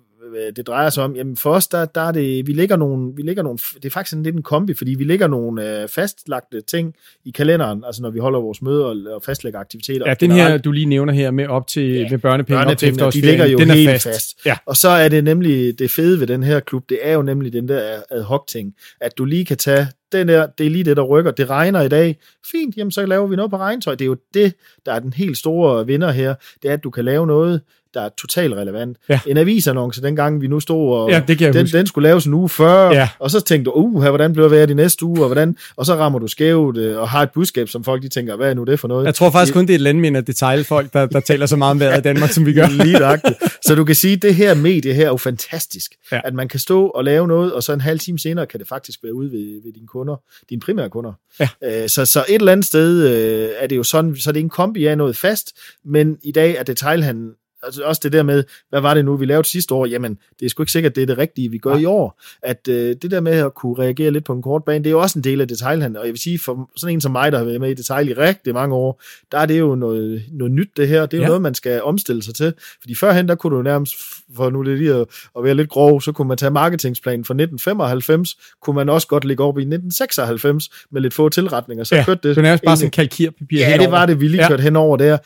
[0.55, 1.15] det drejer sig om?
[1.15, 3.89] Jamen, for os, der, der er det, vi lægger nogle, vi lægger nogle, det er
[3.89, 6.95] faktisk sådan lidt en kombi, fordi vi lægger nogle øh, fastlagte ting
[7.25, 10.03] i kalenderen, altså når vi holder vores møder og, og fastlægger aktiviteter.
[10.07, 12.53] Ja, den her, du lige nævner her med op til Ja, med børnepenge, op til
[12.55, 14.07] Børnepengene, de efterårsferien, ligger jo den er helt fast.
[14.07, 14.45] fast.
[14.45, 14.57] Ja.
[14.65, 17.53] Og så er det nemlig det fede ved den her klub, det er jo nemlig
[17.53, 20.83] den der ad hoc ting, at du lige kan tage den der, det er lige
[20.83, 21.31] det, der rykker.
[21.31, 22.17] Det regner i dag.
[22.51, 23.95] Fint, jamen så laver vi noget på regntøj.
[23.95, 24.53] Det er jo det,
[24.85, 26.35] der er den helt store vinder her.
[26.63, 27.61] Det er, at du kan lave noget,
[27.93, 28.97] der er totalt relevant.
[29.09, 29.19] Ja.
[29.27, 31.77] En avisannonce, dengang vi nu stod, og Ja, det den, huske.
[31.77, 33.09] den skulle laves en uge før, Ja.
[33.19, 35.95] og så tænkte du, uh, hvordan bliver det i næste uge, og, hvordan, og så
[35.95, 38.63] rammer du skævt, øh, og har et budskab, som folk de tænker, hvad er nu
[38.63, 39.05] det for noget?
[39.05, 41.79] Jeg tror faktisk kun, det er landmænd og detailfolk, der, der taler så meget om
[41.79, 42.67] vejret i Danmark, som vi gør.
[42.83, 43.35] Lige nøjagtigt.
[43.65, 45.91] Så du kan sige, at det her medie her er jo fantastisk.
[46.11, 46.19] Ja.
[46.23, 48.67] At man kan stå og lave noget, og så en halv time senere kan det
[48.67, 50.15] faktisk være ude ved, ved dine kunder,
[50.49, 51.13] dine primære kunder.
[51.39, 51.49] Ja.
[51.83, 54.43] Øh, så, så et eller andet sted øh, er det jo sådan, så det er
[54.43, 55.51] en kombi af noget fast,
[55.85, 57.29] men i dag er detailhandlen
[57.63, 59.85] altså også det der med, hvad var det nu, vi lavede sidste år?
[59.85, 61.79] Jamen, det er sgu ikke sikkert, det er det rigtige, vi gør ja.
[61.79, 62.21] i år.
[62.43, 64.91] At øh, det der med at kunne reagere lidt på en kort bane, det er
[64.91, 65.97] jo også en del af detaljhandlen.
[65.97, 68.09] Og jeg vil sige, for sådan en som mig, der har været med i detalj
[68.09, 71.05] i rigtig mange år, der er det jo noget, noget nyt det her.
[71.05, 71.27] Det er jo ja.
[71.27, 72.53] noget, man skal omstille sig til.
[72.81, 73.95] Fordi førhen, der kunne du nærmest,
[74.35, 77.33] for nu lidt lige at, at være lidt grov, så kunne man tage marketingsplanen fra
[77.33, 81.83] 1995, kunne man også godt ligge op i 1996 med lidt få tilretninger.
[81.83, 82.35] Så ja, kørte det.
[82.35, 84.61] Det er nærmest bare sådan en kalkirpapir Ja, det var det, vi lige kørte ja.
[84.61, 85.17] hen over der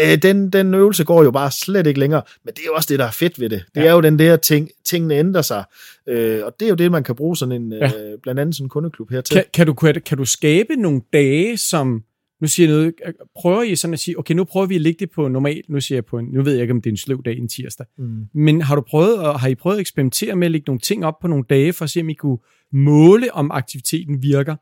[0.00, 2.86] øh, den, den øvelse går jo bare slet ikke længere, men det er jo også
[2.90, 3.64] det, der er fedt ved det.
[3.74, 3.86] Det ja.
[3.86, 5.64] er jo den der ting, tingene ændrer sig,
[6.08, 7.86] øh, og det er jo det, man kan bruge sådan en, ja.
[7.86, 9.34] øh, blandt andet sådan en kundeklub her til.
[9.34, 12.02] Kan, kan, du, kan, kan du skabe nogle dage, som,
[12.40, 12.94] nu siger jeg noget,
[13.40, 15.80] prøver I sådan at sige, okay, nu prøver vi at lægge det på normal, nu
[15.80, 17.48] siger jeg på en, nu ved jeg ikke, om det er en sløv dag en
[17.48, 18.24] tirsdag, mm.
[18.34, 21.04] men har du prøvet, og har I prøvet at eksperimentere med at lægge nogle ting
[21.06, 22.38] op på nogle dage, for at se, om I kunne
[22.72, 24.56] måle, om aktiviteten virker?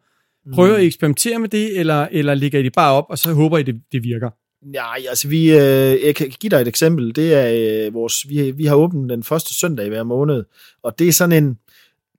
[0.54, 3.32] Prøver I at eksperimentere med det, eller, eller ligger I det bare op, og så
[3.32, 4.30] håber I, det, det virker?
[4.62, 7.16] Nej, altså vi, øh, jeg kan give dig et eksempel.
[7.16, 10.44] Det er øh, vores, vi, vi har åbent den første søndag i hver måned,
[10.82, 11.58] og det er sådan en,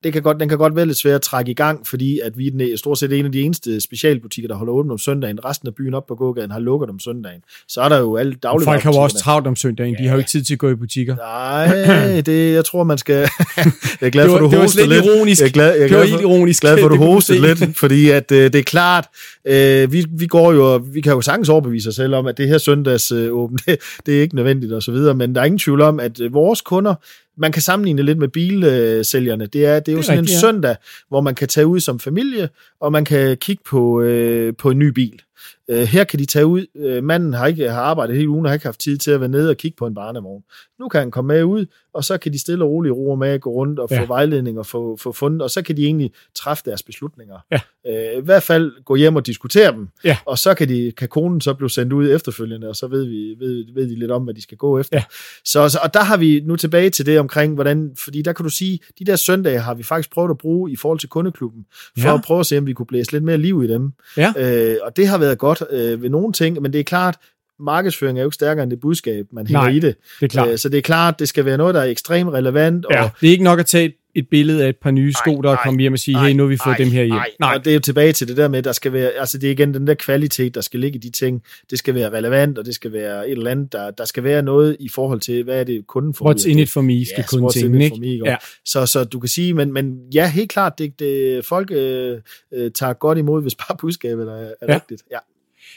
[0.04, 2.38] det kan godt, den kan godt være lidt svært at trække i gang, fordi at
[2.38, 5.46] vi er stort set en af de eneste specialbutikker, der holder åbent om søndagen.
[5.46, 7.42] Resten af byen op på gågaden har lukket om søndagen.
[7.68, 9.96] Så er der jo alle daglige Folk har jo også travlt om søndagen.
[9.96, 10.04] Ja.
[10.04, 11.16] De har jo ikke tid til at gå i butikker.
[11.16, 13.16] Nej, det, jeg tror, man skal...
[13.58, 15.06] jeg er glad for, at du hostede lidt.
[15.06, 15.42] Ironisk.
[15.42, 16.62] Jeg er glad, jeg er glad, for, ironisk.
[16.62, 19.08] glad for, at du hostede lidt, fordi at, øh, det er klart,
[19.46, 22.48] øh, vi, vi går jo, vi kan jo sagtens overbevise os selv om, at det
[22.48, 23.32] her søndags øh,
[23.66, 26.20] det, det er ikke nødvendigt og så videre, men der er ingen tvivl om, at
[26.20, 26.96] øh, vores kunder,
[27.42, 29.46] man kan sammenligne lidt med bilsælgerne.
[29.46, 30.76] Det er, det er jo det er sådan rigtigt, en søndag,
[31.10, 32.50] hvor man kan tage ud som familie,
[32.80, 35.22] og man kan kigge på, øh, på en ny bil.
[35.70, 36.66] Øh, her kan de tage ud.
[36.76, 39.20] Øh, manden har ikke har arbejdet hele ugen og har ikke haft tid til at
[39.20, 40.44] være nede og kigge på en barnevogn.
[40.80, 43.30] Nu kan han komme med ud, og så kan de stille og roligt ro med
[43.30, 44.06] at gå rundt og få ja.
[44.06, 47.36] vejledning og få, få fundet, og så kan de egentlig træffe deres beslutninger.
[47.52, 47.60] Ja.
[47.88, 50.18] Øh, I hvert fald gå hjem og diskutere dem, ja.
[50.26, 53.36] og så kan, de, kan konen så blive sendt ud efterfølgende, og så ved, vi,
[53.40, 54.98] ved, ved de lidt om, hvad de skal gå efter.
[54.98, 55.04] Ja.
[55.46, 58.44] Så, så, og der har vi nu tilbage til det omkring, hvordan, fordi der kan
[58.44, 61.66] du sige, de der søndage har vi faktisk prøvet at bruge i forhold til kundeklubben,
[62.00, 62.14] for ja.
[62.14, 63.92] at prøve at se, om vi kunne blæse lidt mere liv i dem.
[64.18, 64.34] Ja.
[64.38, 67.18] Øh, og det har været godt øh, ved nogle ting, men det er klart,
[67.60, 69.96] markedsføring er jo ikke stærkere end det budskab, man hænger Nej, i det.
[70.20, 70.50] det er klart.
[70.50, 72.86] Øh, så det er klart, det skal være noget, der er ekstremt relevant.
[72.92, 75.42] Ja, og, det er ikke nok at tage et billede af et par nye sko,
[75.42, 77.14] der kommer hjem og sige, hey, nu har vi fået ej, dem her hjem.
[77.14, 77.56] Nej, nej.
[77.56, 79.52] Og det er jo tilbage til det der med, der skal være, altså det er
[79.52, 81.44] igen den der kvalitet, der skal ligge i de ting.
[81.70, 84.42] Det skal være relevant, og det skal være et eller andet, der, der skal være
[84.42, 86.34] noget i forhold til, hvad er det kunden får.
[86.34, 88.00] What's in it for me, skal yes, kunden tænke, ikke?
[88.00, 88.36] Me, ja.
[88.66, 92.18] så, så du kan sige, men, men ja, helt klart, det, det, folk øh,
[92.54, 94.76] øh, tager godt imod, hvis bare budskabet er, er ja.
[94.76, 95.04] rigtigt.
[95.12, 95.18] Ja.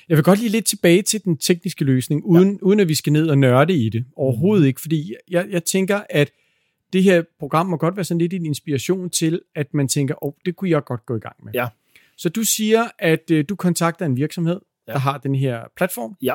[0.09, 2.59] Jeg vil godt lige lidt tilbage til den tekniske løsning, uden, ja.
[2.62, 4.05] uden at vi skal ned og nørde i det.
[4.16, 4.66] Overhovedet mm.
[4.66, 6.31] ikke, fordi jeg, jeg tænker, at
[6.92, 10.29] det her program må godt være sådan lidt en inspiration til, at man tænker, åh,
[10.29, 11.53] oh, det kunne jeg godt gå i gang med.
[11.55, 11.68] Ja.
[12.16, 14.92] Så du siger, at øh, du kontakter en virksomhed, ja.
[14.92, 16.16] der har den her platform.
[16.23, 16.35] Ja.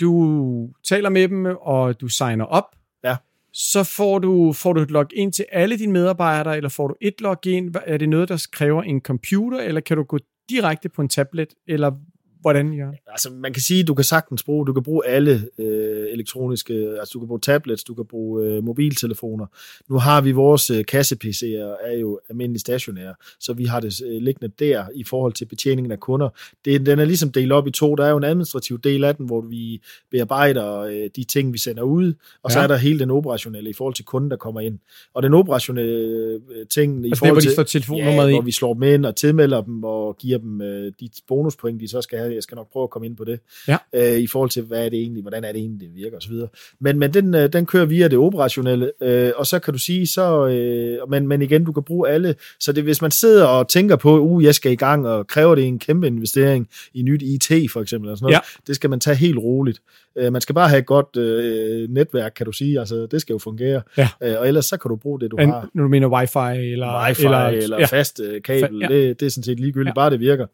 [0.00, 2.76] Du taler med dem, og du signer op.
[3.04, 3.16] Ja.
[3.52, 7.20] Så får du, får du et login til alle dine medarbejdere, eller får du et
[7.20, 7.74] login?
[7.86, 10.18] Er det noget, der kræver en computer, eller kan du gå
[10.50, 11.92] direkte på en tablet, eller
[12.40, 12.94] Hvordan, Jørgen?
[13.06, 16.74] Altså, man kan sige, at du kan sagtens bruge, du kan bruge alle øh, elektroniske,
[16.74, 19.46] altså du kan bruge tablets, du kan bruge øh, mobiltelefoner.
[19.88, 24.22] Nu har vi vores øh, kasse-PC'er, er jo almindelige stationære, så vi har det øh,
[24.22, 26.28] liggende der i forhold til betjeningen af kunder.
[26.64, 27.94] Det, den er ligesom delt op i to.
[27.94, 31.58] Der er jo en administrativ del af den, hvor vi bearbejder øh, de ting, vi
[31.58, 32.54] sender ud, og ja.
[32.54, 34.78] så er der hele den operationelle i forhold til kunden, der kommer ind.
[35.14, 38.52] Og den operationelle øh, ting i altså forhold det, hvor de til, ja, hvor vi
[38.52, 42.18] slår dem ind og tilmelder dem og giver dem øh, de bonuspoint, de så skal
[42.18, 43.76] have jeg skal nok prøve at komme ind på det, ja.
[43.92, 46.32] øh, i forhold til, hvad er det egentlig, hvordan er det egentlig, det virker osv.
[46.80, 50.06] Men, men den, øh, den kører via det operationelle, øh, og så kan du sige,
[50.06, 53.68] så, øh, men, men igen, du kan bruge alle, så det, hvis man sidder og
[53.68, 57.22] tænker på, uh, jeg skal i gang, og kræver det en kæmpe investering i nyt
[57.22, 58.40] IT for eksempel, og sådan noget, ja.
[58.66, 59.80] det skal man tage helt roligt.
[60.16, 63.32] Øh, man skal bare have et godt øh, netværk, kan du sige, altså det skal
[63.32, 64.08] jo fungere, ja.
[64.22, 65.68] øh, og ellers så kan du bruge det, du en, har.
[65.74, 67.84] Når du mener wifi, eller, wifi, eller, eller ja.
[67.84, 68.88] fast øh, kabel, ja.
[68.88, 69.94] det, det er sådan set ligegyldigt, ja.
[69.94, 70.46] bare det virker.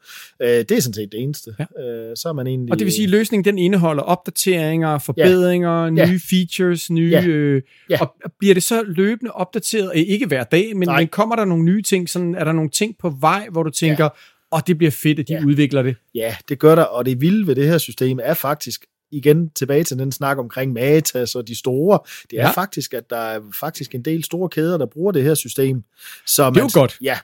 [0.43, 1.55] Øh, det er sådan set det eneste.
[1.59, 2.73] Ja øh, så er man egentlig...
[2.73, 6.11] Og det vil sige, at løsningen den indeholder opdateringer, forbedringer, ja.
[6.11, 7.11] nye features, nye...
[7.11, 7.27] Ja.
[7.27, 8.01] Øh, ja.
[8.01, 11.65] Og bliver det så løbende opdateret, øh, ikke hver dag, men, men kommer der nogle
[11.65, 14.09] nye ting, sådan, er der nogle ting på vej, hvor du tænker, ja.
[14.51, 15.45] og det bliver fedt, at de ja.
[15.47, 15.97] udvikler det?
[16.15, 19.85] Ja, det gør der, og det vilde ved det her system er faktisk, igen tilbage
[19.85, 21.99] til den snak omkring Matas og de store,
[22.31, 22.51] det er ja.
[22.51, 25.83] faktisk, at der er faktisk en del store kæder, der bruger det her system.
[26.27, 26.97] Så det er man, jo godt.
[27.03, 27.19] Ja,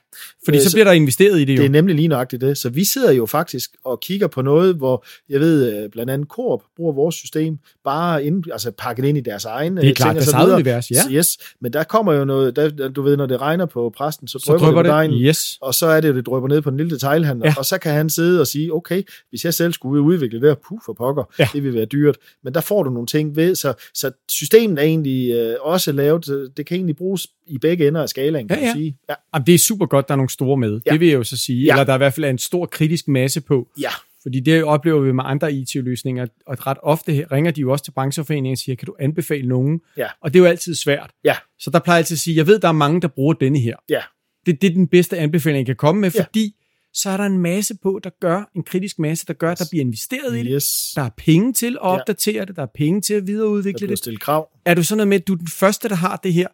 [0.44, 1.58] Fordi Øh, så så- bliver der investeret i det jo.
[1.62, 2.58] Det er nemlig lige nøjagtigt det.
[2.58, 6.28] Så vi sidder jo faktisk og kigger på noget, hvor jeg ved, øh, blandt andet
[6.28, 9.94] Coop bruger vores system, bare ind, altså pakket ind i deres egen Det er øh,
[9.94, 10.96] klart, deres så eget univers, ja.
[11.10, 14.38] Yes, men der kommer jo noget, der, du ved, når det regner på præsten, så,
[14.38, 15.58] så drypper drøber det på dejen, Yes.
[15.62, 17.54] og så er det jo, det drøber ned på den lille detailhandler, Ja.
[17.58, 20.54] og så kan han sidde og sige, okay, hvis jeg selv skulle udvikle det her,
[20.68, 21.48] puh for pokker, Ja.
[21.52, 24.82] det vil være dyrt, men der får du nogle ting ved, så, så systemet er
[24.82, 28.64] egentlig øh, også lavet, det kan egentlig bruges i begge ender af skalaen, kan Ja,
[28.64, 28.72] ja.
[28.72, 28.96] du sige.
[29.08, 29.14] Ja.
[29.34, 30.80] Jamen, det er super godt, der er nogle store med.
[30.86, 30.90] Ja.
[30.90, 31.64] Det vil jeg jo så sige.
[31.64, 31.72] Ja.
[31.72, 33.68] Eller der er i hvert fald en stor kritisk masse på.
[33.80, 33.90] ja.
[34.22, 37.90] Fordi det oplever vi med andre IT-løsninger, og ret ofte ringer de jo også til
[37.90, 39.80] brancheforeningen og siger, kan du anbefale nogen?
[39.96, 40.06] Ja.
[40.22, 41.10] Og det er jo altid svært.
[41.24, 41.34] Ja.
[41.58, 43.58] Så der plejer jeg altid at sige, jeg ved, der er mange, der bruger denne
[43.58, 43.76] her.
[43.88, 44.00] Ja.
[44.46, 46.22] Det, det er den bedste anbefaling, jeg kan komme med, Ja.
[46.24, 46.54] fordi
[46.94, 49.64] så er der en masse på, der gør, en kritisk masse, der gør, at der
[49.70, 50.52] bliver investeret i det.
[50.54, 50.92] Yes.
[50.96, 51.78] Der er penge til at Ja.
[51.88, 53.98] opdatere det, der er penge til at Der videreudvikle bliver det.
[53.98, 54.48] stillet krav.
[54.64, 56.48] Er du sådan noget med, at du er den første, der har det her?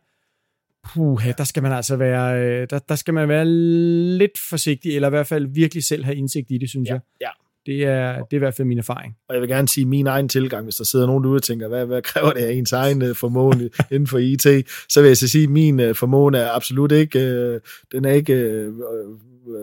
[0.95, 3.45] Puh, der skal man altså være, øh, der, der skal man være
[4.19, 6.93] lidt forsigtig, eller i hvert fald virkelig selv have indsigt i det, synes Ja.
[6.95, 7.01] jeg.
[7.21, 7.29] ja.
[7.67, 9.15] Det er, det er i hvert fald min erfaring.
[9.29, 11.69] Og jeg vil gerne sige min egen tilgang, hvis der sidder nogen derude og tænker,
[11.69, 14.47] hvad, hvad kræver det af ens egen øh, formåen inden for IT,
[14.89, 17.53] så vil jeg så sige, at min øh, formåen er absolut ikke,
[17.93, 18.33] den er ikke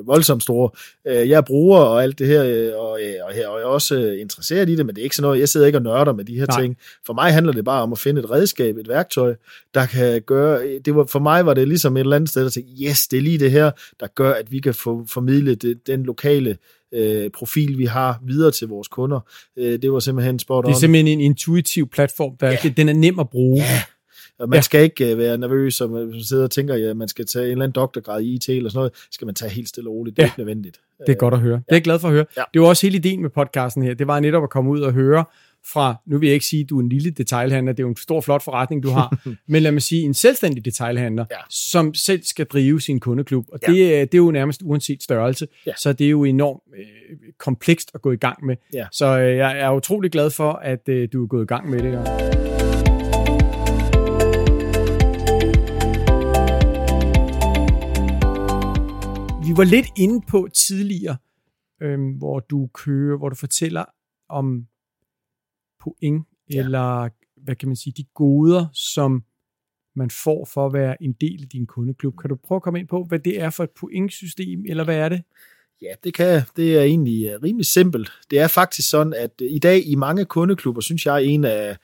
[0.05, 0.77] voldsomt stor.
[1.07, 3.63] Øh, jeg er bruger og alt det her, øh, og, øh, og, her, og jeg
[3.63, 5.77] er også øh, interesseret i det, men det er ikke sådan noget, jeg sidder ikke
[5.77, 6.61] og nørder med de her Nej.
[6.61, 6.77] ting.
[7.05, 9.35] For mig handler det bare om at finde et redskab, et værktøj,
[9.73, 12.49] der kan gøre, det var, for mig var det ligesom et eller andet sted, der
[12.49, 15.87] tænkte, yes, det er lige det her, der gør, at vi kan få formidle det,
[15.87, 16.57] den lokale
[16.93, 19.19] øh, profil, vi har videre til vores kunder.
[19.57, 20.79] Øh, det var simpelthen spot Det er on.
[20.79, 22.69] simpelthen en intuitiv platform, der, ja.
[22.77, 23.57] den er nem at bruge.
[23.57, 23.81] Ja.
[24.39, 24.57] Og man Ja.
[24.57, 24.61] ja.
[24.61, 27.51] skal ikke øh, være nervøs, og man sidder og tænker, ja, man skal tage en
[27.51, 30.17] eller anden doktorgrad i IT eller sådan noget, skal man tage helt stille og roligt.
[30.17, 30.31] Det er Ja.
[30.31, 30.79] ikke nødvendigt.
[31.07, 31.55] Det er godt at høre.
[31.55, 32.25] Det er jeg glad for at høre.
[32.37, 32.43] Ja.
[32.53, 33.93] Det var også hele ideen med podcasten her.
[33.93, 35.25] Det var netop at komme ud og høre
[35.73, 37.89] fra, nu vil jeg ikke sige, at du er en lille detailhandler, det er jo
[37.89, 39.17] en stor, flot forretning, du har,
[39.47, 41.35] men lad mig sige, en selvstændig detailhandler, Ja.
[41.49, 43.71] som selv skal drive sin kundeklub, og Ja.
[43.73, 45.71] det, er- det er jo nærmest uanset størrelse, Ja.
[45.77, 46.85] så det er jo enormt øh,
[47.39, 48.55] komplekst at gå i gang med.
[48.73, 48.85] Ja.
[48.91, 51.79] Så øh, jeg er utrolig glad for, at øh, du er gået i gang med
[51.83, 51.91] det.
[51.91, 52.52] Ja.
[59.45, 61.17] Vi var lidt inde på tidligere,
[61.81, 63.85] øhm, hvor du kører, hvor du fortæller
[64.29, 64.65] om
[65.83, 66.59] point, Ja.
[66.59, 67.09] eller
[67.43, 69.23] hvad kan man sige, de goder, som
[69.95, 72.17] man får for at være en del af din kundeklub.
[72.21, 74.97] Kan du prøve at komme ind på, hvad det er for et pointsystem, eller hvad
[74.97, 75.23] er det?
[75.81, 76.43] Ja, det kan jeg.
[76.55, 78.11] Det er egentlig øh, rimelig simpelt.
[78.31, 81.77] Det er faktisk sådan, at øh, i dag i mange kundeklubber, synes jeg, en af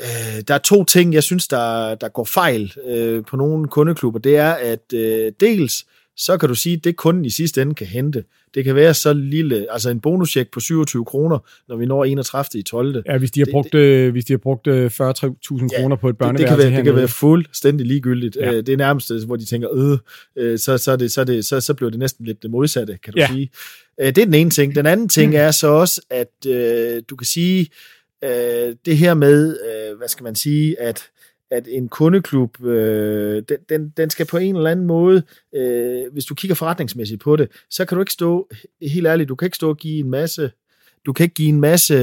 [0.00, 4.18] øh, der er to ting, jeg synes, der, der går fejl øh, på nogle kundeklubber.
[4.20, 7.74] Det er, at øh, dels, så kan du sige, at det kunden i sidste ende
[7.74, 8.24] kan hente.
[8.54, 12.60] Det kan være så lille, altså en bonuscheck på 27 kroner, når vi når 31.
[12.60, 13.02] i 12.
[13.06, 15.96] Ja, hvis de har Det- brugt, øh, hvis de har brugt øh, 40.000 Ja, kroner
[15.96, 18.36] på et det, børneværelse det, kan være, det kan være fuldstændig ligegyldigt.
[18.36, 18.50] Ja.
[18.50, 18.56] Ja.
[18.56, 19.98] Det er nærmest, øh, hvor de tænker, øh,
[20.36, 23.12] øh så, så, det, så, det, så, så bliver det næsten lidt det modsatte, kan
[23.12, 23.26] du Ja.
[23.32, 23.50] sige.
[24.00, 24.74] Øh, Det er den ene ting.
[24.74, 27.68] Den anden ting er så også, at øh, du kan sige,
[28.24, 31.02] øh, det her med, øh, hvad skal man sige, at
[31.50, 35.22] at en kundeklub, øh, den, den, den skal på en eller anden måde,
[35.54, 38.48] øh, hvis du kigger forretningsmæssigt på det, så kan du ikke stå,
[38.82, 40.50] helt ærligt, du kan ikke stå og give en masse,
[41.06, 41.94] du kan ikke give en masse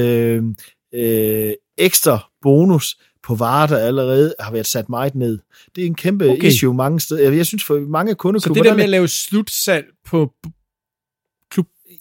[0.94, 5.38] øh, ekstra bonus på varer, der allerede har været sat meget ned.
[5.76, 6.48] Det er en kæmpe Okay.
[6.48, 7.32] issue mange steder.
[7.32, 8.62] Jeg synes for mange Så kundeklubber...
[8.62, 10.32] det der med at lave slutsalg på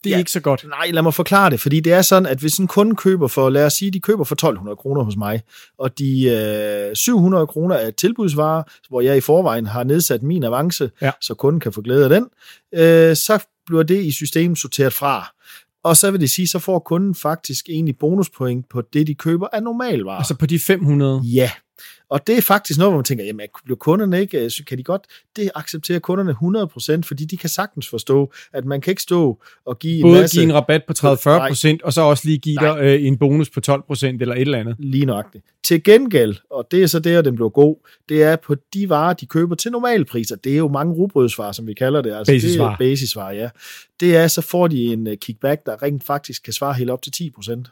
[0.04, 0.20] det er ja.
[0.20, 0.66] Ikke så godt.
[0.70, 3.50] Nej, lad mig forklare det, fordi det er sådan, at hvis en kunde køber for,
[3.50, 5.42] lad os sige, de køber for 1200 kroner hos mig,
[5.80, 6.24] og de
[6.90, 11.12] øh, 700 kroner er tilbudsvarer, hvor jeg i forvejen har nedsat min avance, Ja.
[11.22, 12.24] så kunden kan få glæde af den,
[12.74, 15.34] øh, så bliver det i systemet sorteret fra.
[15.84, 19.48] Og så vil det sige, så får kunden faktisk egentlig bonuspoint på det, de køber
[19.54, 20.18] af normalvarer.
[20.18, 21.22] Altså på de 500.
[21.24, 21.52] Ja,
[22.10, 24.78] og det er faktisk noget, hvor man tænker, jamen, bliver kunderne ikke, øh, så kan
[24.78, 25.02] de godt,
[25.36, 26.32] det accepterer kunderne
[27.00, 30.20] 100%, fordi de kan sagtens forstå, at man kan ikke stå og give en Både
[30.20, 30.36] masse...
[30.36, 33.50] give en rabat på 30-40 procent, og så også lige give dig øh, en bonus
[33.50, 34.76] på 12 procent eller et eller andet.
[34.80, 35.46] Lige nøjagtigt.
[35.64, 39.14] Til gengæld, og det er så der, den bliver god, det er på de varer,
[39.14, 40.36] de køber til normalpriser.
[40.36, 42.14] Det er jo mange rugbrødsvarer, som vi kalder det.
[42.14, 42.76] Altså, Basisvarer.
[42.78, 43.50] Det er basisvarer, ja.
[44.00, 47.02] Det er, så får de en øh, kickback, der rent faktisk kan svare helt op
[47.02, 47.68] til 10 procent.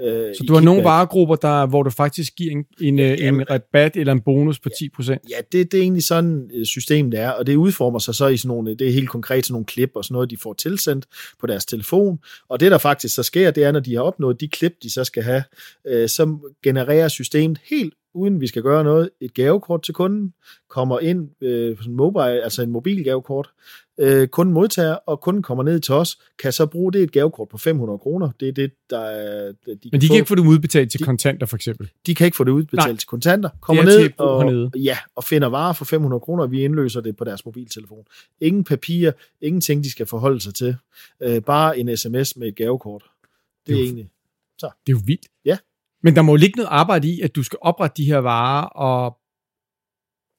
[0.00, 3.40] Øh, Så du har nogle varegrupper, der, hvor du faktisk giver en, en, øh, Jamen.
[3.40, 5.22] en rabat eller en bonus på 10 procent.
[5.30, 8.36] Ja, det, det er egentlig sådan øh, systemet er, og det udformer sig så i
[8.36, 11.06] sådan nogle, det er helt konkret sådan nogle klip og sådan noget, de får tilsendt
[11.40, 14.40] på deres telefon, og det der faktisk så sker, det er, når de har opnået
[14.40, 15.42] de klip, de så skal have,
[15.86, 20.32] øh, så genererer systemet helt uden vi skal gøre noget, et gavekort til kunden,
[20.68, 23.50] kommer ind øh, på en mobile, altså en mobilgavekort,
[23.98, 27.48] øh, kunden modtager, og kunden kommer ned til os, kan så bruge det et gavekort
[27.48, 28.30] på 500 kroner.
[28.40, 29.52] Det er det, der er...
[29.66, 31.90] De Men de kan ikke få det udbetalt til kontanter, for eksempel?
[32.06, 32.96] De kan ikke få det udbetalt Nej.
[32.96, 33.48] til kontanter.
[33.60, 34.70] Kommer Det er ned og, hernede.
[34.76, 38.04] ja, og finder varer for 500 kroner, og vi indløser det på deres mobiltelefon.
[38.40, 40.76] Ingen papir, ingenting, de skal forholde sig til.
[41.22, 43.04] Øh, bare en sms med et gavekort.
[43.66, 43.84] Det er Jo.
[43.84, 44.08] egentlig...
[44.60, 45.26] Det er jo vildt.
[45.44, 45.58] Ja.
[46.02, 48.66] Men der må jo ligge noget arbejde i, at du skal oprette de her varer,
[48.66, 49.16] og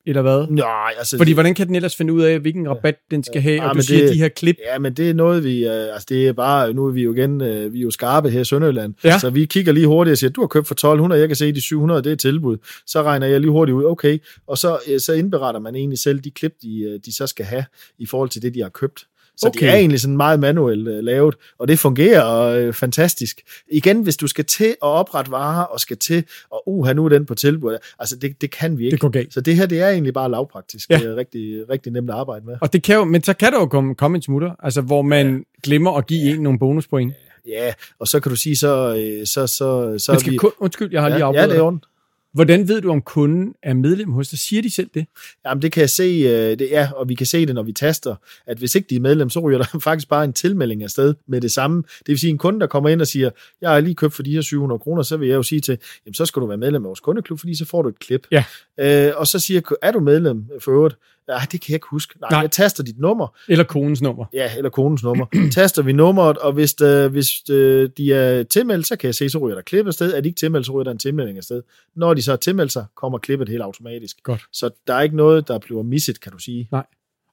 [0.10, 0.48] eller hvad?
[0.50, 1.18] Nej, altså...
[1.18, 3.76] Fordi hvordan kan den ellers finde ud af, hvilken rabat den skal have, Ja, og
[3.76, 4.56] du siger det- de her klip.
[4.74, 5.68] Ja, men det er noget, vi...
[5.68, 6.74] Øh, altså, det er bare...
[6.74, 7.42] Nu er vi jo igen...
[7.42, 8.94] Øh, vi er jo skarpe her i Sønderjylland.
[9.04, 9.20] Ja.
[9.20, 11.52] Så vi kigger lige hurtigt og siger, du har købt for 1200, jeg kan se,
[11.52, 12.58] de 700, det er tilbud.
[12.86, 14.18] Så regner jeg lige hurtigt ud, okay.
[14.48, 17.66] Og så, øh, så indberetter man egentlig selv de klip, de, de så skal have
[18.00, 19.04] i forhold til det, de har købt.
[19.38, 19.60] Så okay.
[19.60, 23.42] Det er egentlig sådan meget manuelt øh, lavet, og det fungerer øh, fantastisk.
[23.72, 27.10] Igen, hvis du skal til at oprette varer, og skal til, og uh, nu er
[27.10, 28.92] den på tilbud, altså det, det kan vi ikke.
[28.92, 29.34] Det går galt.
[29.34, 30.90] Så det her, det er egentlig bare lavpraktisk.
[30.90, 30.98] Ja.
[30.98, 32.56] Det er rigtig, rigtig nemt at arbejde med.
[32.62, 35.02] Og det kan jo, men så kan der jo komme, komme en smutter, altså hvor
[35.02, 35.44] man ja.
[35.64, 37.14] glemmer at give en nogle bonuspoint.
[37.48, 40.38] Ja, og så kan du sige, så, øh, så, så, så Men skal vi...
[40.38, 41.86] kun, undskyld, jeg har lige ja, afbrudt ja, det er ondt.
[42.34, 44.40] Hvordan ved du, om kunden er medlem hos dig?
[44.40, 45.06] Siger de selv det?
[45.46, 47.74] Jamen, det kan jeg se, øh, det er, og vi kan se det, når vi
[47.74, 48.16] taster,
[48.48, 51.42] at hvis ikke de er medlem, så ryger der faktisk bare en tilmelding afsted med
[51.42, 51.84] det samme.
[52.00, 53.30] Det vil sige, en kunde, der kommer ind og siger,
[53.62, 55.78] jeg har lige købt for de her 700 kroner, så vil jeg jo sige til,
[56.06, 58.28] jamen, så skal du være medlem af vores kundeklub, fordi så får du et klip.
[58.32, 58.44] Ja.
[58.80, 60.96] Øh, og så siger, er du medlem for øvrigt?
[61.30, 62.14] Ja, det kan jeg ikke huske.
[62.20, 62.38] Nej, Nej.
[62.38, 62.42] Nej.
[62.42, 64.26] jeg taster dit nummer, Eller konens nummer?
[64.34, 65.26] ja, eller konens nummer.
[65.52, 69.30] taster vi nummeret, og hvis, øh, hvis øh, de er tilmeldt, så kan jeg se,
[69.30, 70.14] så ryger der klip afsted.
[70.14, 71.62] Er de ikke tilmeldt, så ryger der en tilmelding afsted.
[71.96, 74.18] Når de så er tilmeldt sig, kommer klippet helt automatisk.
[74.24, 74.46] Godt.
[74.54, 76.70] Så der er ikke noget, der bliver misset, kan du sige.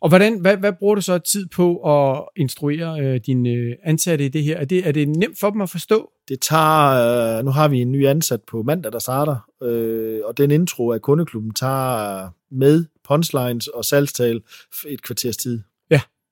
[0.01, 4.25] Og hvordan, hvad, hvad bruger du så tid på at instruere øh, dine øh, ansatte
[4.25, 4.57] i det her?
[4.57, 6.11] Er det, er det nemt for dem at forstå?
[6.29, 10.39] Det tager, øh, nu har vi en ny ansat på mandag, der starter, øh, og
[10.39, 14.41] den intro af kundeklubben tager med punchlines og salgstal
[14.89, 15.61] et kvarters tid.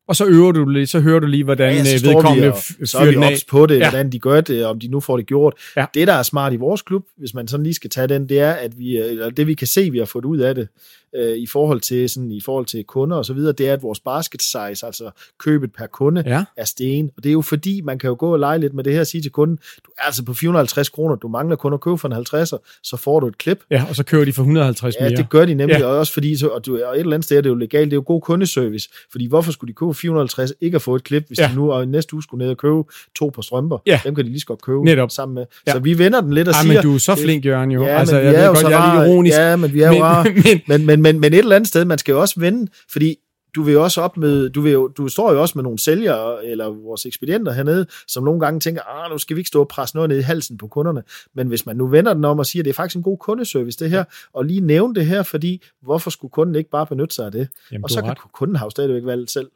[0.09, 2.15] Og så øver du lidt, så hører du lige, hvordan Ja, så ja, står vi
[2.15, 3.79] vedkommende og- f- så er fyrer vi ops på det, Ja.
[3.85, 3.91] ja.
[3.91, 5.55] hvordan de gør det, om de nu får det gjort.
[5.77, 5.87] Ja.
[5.95, 8.41] Det, der er smart i vores klub, hvis man sådan lige skal tage den, det
[8.41, 10.69] er, at vi, øh, eller det vi kan se, vi har fået ud af det,
[11.17, 13.83] øh, i forhold til sådan, i forhold til kunder og så videre, det er, at
[13.83, 17.11] vores basket size, altså købet per kunde, Ja, er sten.
[17.17, 19.01] Og det er jo fordi, man kan jo gå og lege lidt med det her
[19.01, 21.99] og sige til kunden, du er altså på 450 kroner, du mangler kun at købe
[21.99, 23.59] for en 50'er, så får du et klip.
[23.71, 25.17] ja, og så kører de for 150 Ja, mere.
[25.17, 25.81] det gør de nemlig, Ja.
[25.81, 25.87] ja.
[25.87, 27.85] og også fordi, så, og, du, og et eller andet sted er det jo legalt,
[27.91, 31.05] det er jo god kundeservice, fordi hvorfor skulle de købe 450, ikke at få et
[31.05, 31.43] klip, hvis Ja.
[31.45, 31.51] ja.
[31.51, 32.83] de nu og næste uge skulle ned og købe
[33.19, 34.01] to par strømper, Ja.
[34.05, 35.11] dem kan de lige så godt købe Netop.
[35.11, 35.45] sammen med.
[35.67, 35.73] Ja.
[35.73, 37.83] Så vi vender den lidt og Ej, siger, men du er så flink, Jørgen, jo.
[37.83, 39.37] ja, altså, men vi jeg er jo godt, så jeg er ironisk.
[39.37, 40.25] Ja, men vi er jo men, rare.
[40.79, 43.17] men, Men, men, men, men et eller andet sted, man skal jo også vende, fordi
[43.55, 45.79] du vil jo også op med, du, vil jo, du står jo også med nogle
[45.79, 49.61] sælgere, eller vores ekspedienter hernede, som nogle gange tænker, ah, nu skal vi ikke stå
[49.61, 51.03] og presse noget ned i halsen på kunderne.
[51.35, 53.19] Men hvis man nu vender den om og siger, at det er faktisk en god
[53.19, 57.15] kundeservice, det her, og lige nævne det her, fordi hvorfor skulle kunden ikke bare benytte
[57.15, 57.49] sig af det?
[57.73, 58.19] Jamen, og så kan ret.
[58.33, 59.51] kunden have jo stadigvæk valgt selv.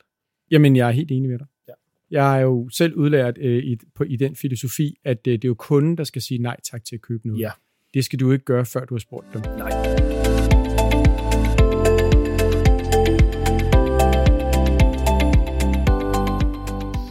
[0.50, 1.46] Jamen, jeg er helt enig med dig.
[1.68, 1.72] Ja.
[2.10, 5.48] Jeg er jo selv udlært øh, i, på, i den filosofi, at øh, det er
[5.48, 7.40] jo kunden, der skal sige nej tak til at købe noget.
[7.40, 7.50] Ja.
[7.94, 9.42] Det skal du ikke gøre, før du har spurgt dem.
[9.58, 10.05] Nej.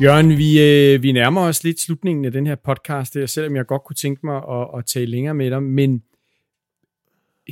[0.02, 3.66] Jørgen, vi, øh, vi nærmer os lidt slutningen af den her podcast, øh, selvom jeg
[3.66, 6.04] godt kunne tænke mig at, at tale længere med dig, men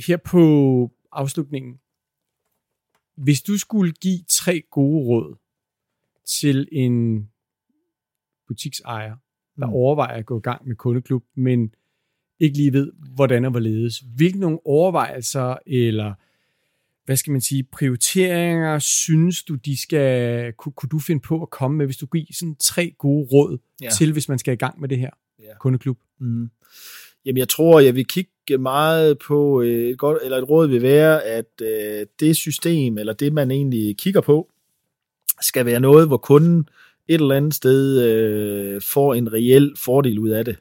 [0.06, 1.80] her på afslutningen,
[3.16, 5.36] hvis du skulle give tre gode råd
[6.26, 7.28] til en
[8.48, 9.16] butiksejer,
[9.60, 9.72] der Mm.
[9.72, 11.74] overvejer at gå i gang med kundeklub, men
[12.40, 13.98] ikke lige ved, hvordan og hvorledes.
[14.16, 16.14] Hvilke nogle overvejelser eller
[17.04, 21.50] hvad skal man sige, prioriteringer synes du, de skal, kunne, kunne du finde på at
[21.50, 23.90] komme med, hvis du giver sådan tre gode råd ja.
[23.90, 25.58] Til, hvis man skal i gang med det her Ja.
[25.60, 25.98] kundeklub?
[26.20, 26.50] Mm.
[27.26, 30.82] Jamen, jeg tror, jeg vil kigge meget på, øh, et, godt, eller et råd vil
[30.82, 34.50] være, at øh, det system, eller det, man egentlig kigger på,
[35.42, 36.68] skal være noget, hvor kunden
[37.08, 40.56] et eller andet sted øh, får en reel fordel ud af det.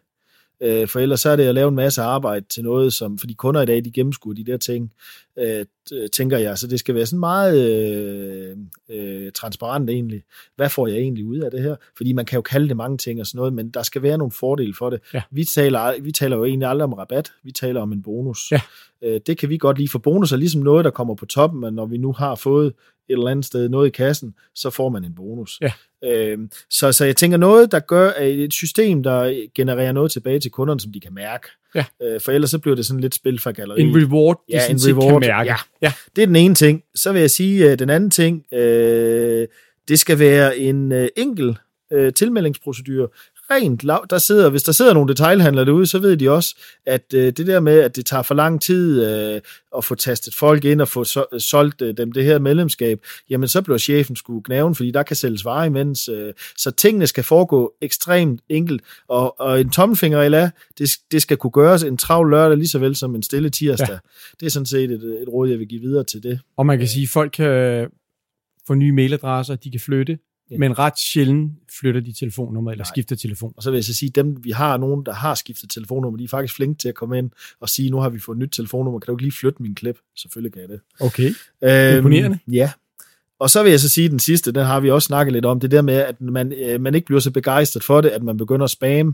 [0.62, 3.34] Øh, for ellers så er det at lave en masse arbejde til noget, som, fordi
[3.34, 4.92] kunder i dag, de gennemskuer de der ting,
[5.40, 6.58] øh, t- tænker jeg.
[6.58, 8.58] Så det skal være sådan meget øh,
[8.90, 10.24] øh, transparent egentlig.
[10.56, 11.76] Hvad får jeg egentlig ud af det her?
[11.98, 14.18] Fordi man kan jo kalde det mange ting og sådan noget, men der skal være
[14.18, 15.00] nogle fordele for det.
[15.14, 15.22] Ja.
[15.32, 18.52] Vi, taler, vi taler jo egentlig aldrig om rabat, vi taler om en bonus.
[18.52, 18.62] Ja.
[19.02, 21.62] Øh, det kan vi godt lide, for bonus er ligesom noget, der kommer på toppen,
[21.62, 22.74] men når vi nu har fået
[23.10, 25.60] et eller andet sted noget i kassen, så får man en bonus.
[25.62, 25.72] Ja.
[26.04, 30.52] Øhm, så, så jeg tænker noget, der gør et system, der genererer noget tilbage til
[30.52, 31.48] kunderne, som de kan mærke.
[31.76, 31.86] Ja.
[32.04, 33.82] Øh, for ellers så bliver det sådan lidt spil for galleri.
[33.82, 35.50] En reward, de Ja, en reward, kan mærke.
[35.50, 35.56] ja.
[35.82, 35.94] ja.
[36.16, 36.84] Det er den ene ting.
[36.96, 39.48] Så vil jeg sige, at den anden ting, øh,
[39.88, 41.58] det skal være en øh, enkel
[41.94, 43.16] øh, tilmeldingsprocedur.
[43.58, 44.06] Ekstremt lav.
[44.10, 47.48] Der sidder, hvis der sidder nogle detailhandlere derude, så ved de også, at øh, det
[47.48, 49.42] der med, at det tager for lang tid øh,
[49.78, 53.00] at få tastet folk ind og få så, øh, solgt øh, dem det her medlemskab,
[53.30, 56.10] jamen så bliver chefen sgu knæven, fordi der kan sælges varer imens.
[56.10, 61.38] Øh, så tingene skal foregå ekstremt enkelt, og, og en tommelfinger eller det, det skal
[61.38, 63.90] kunne gøres en travl lørdag, lige så vel som en stille tirsdag.
[63.90, 63.98] Ja.
[64.40, 66.40] Det er sådan set et, et råd, jeg vil give videre til det.
[66.58, 67.88] Og man kan sige, at folk kan
[68.68, 70.18] få nye mailadresser, de kan flytte,
[70.54, 70.58] ja.
[70.58, 72.92] men ret sjældent flytter de telefonnummer eller Nej.
[72.94, 73.54] skifter telefon.
[73.58, 76.24] Og så vil jeg så sige, dem vi har nogen, der har skiftet telefonnummer, de
[76.24, 78.50] er faktisk flinke til at komme ind og sige, nu har vi fået et nyt
[78.52, 79.98] telefonnummer, kan du ikke lige flytte min klip?
[80.18, 80.80] Selvfølgelig kan jeg det.
[81.00, 81.34] Okay,
[81.64, 82.40] øhm, imponerende.
[82.52, 82.72] Ja,
[83.40, 85.46] og så vil jeg så sige, at den sidste, den har vi også snakket lidt
[85.46, 88.24] om, det der med, at man, øh, man ikke bliver så begejstret for det, at
[88.24, 89.14] man begynder at spamme.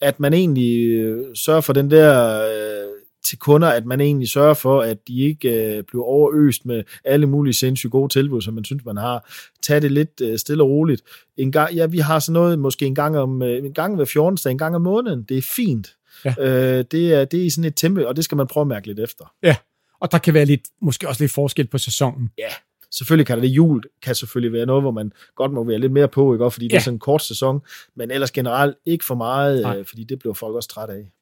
[0.00, 2.88] At man egentlig øh, sørger for den der øh,
[3.24, 7.26] til kunder, at man egentlig sørger for, at de ikke øh, bliver overøst med alle
[7.26, 9.30] mulige sindssygt gode tilbud, som man synes, man har.
[9.62, 11.02] Tag det lidt øh, stille og roligt.
[11.36, 14.04] En gang, ja, vi har sådan noget måske en gang, om, øh, en gang hver
[14.04, 14.50] 14.
[14.50, 15.22] en gang om måneden.
[15.22, 15.94] Det er fint.
[16.24, 16.34] Ja.
[16.40, 18.86] Øh, det, er, det er sådan et tempo, og det skal man prøve at mærke
[18.86, 19.24] lidt efter.
[19.42, 19.56] Ja,
[20.00, 22.30] og der kan være lidt, måske også lidt forskel på sæsonen.
[22.38, 22.48] Ja,
[22.90, 26.08] Selvfølgelig kan det jul kan selvfølgelig være noget, hvor man godt må være lidt mere
[26.08, 26.50] på, ikke?
[26.50, 26.68] fordi ja.
[26.68, 27.60] det er sådan en kort sæson,
[27.96, 31.12] men ellers generelt ikke for meget, øh, fordi det bliver folk også træt af.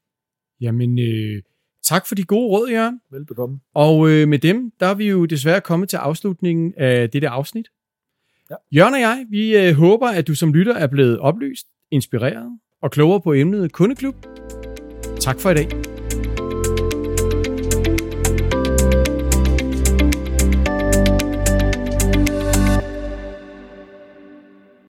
[0.61, 1.43] Jamen, øh,
[1.87, 3.01] tak for de gode råd, Jørgen.
[3.11, 3.61] Velbekomme.
[3.75, 7.67] Og øh, med dem, der er vi jo desværre kommet til afslutningen af dette afsnit.
[8.51, 8.55] Ja.
[8.73, 12.91] Jørgen og jeg, vi øh, håber, at du som lytter er blevet oplyst, inspireret og
[12.91, 14.15] klogere på emnet kundeklub.
[15.21, 15.96] Tak for i dag.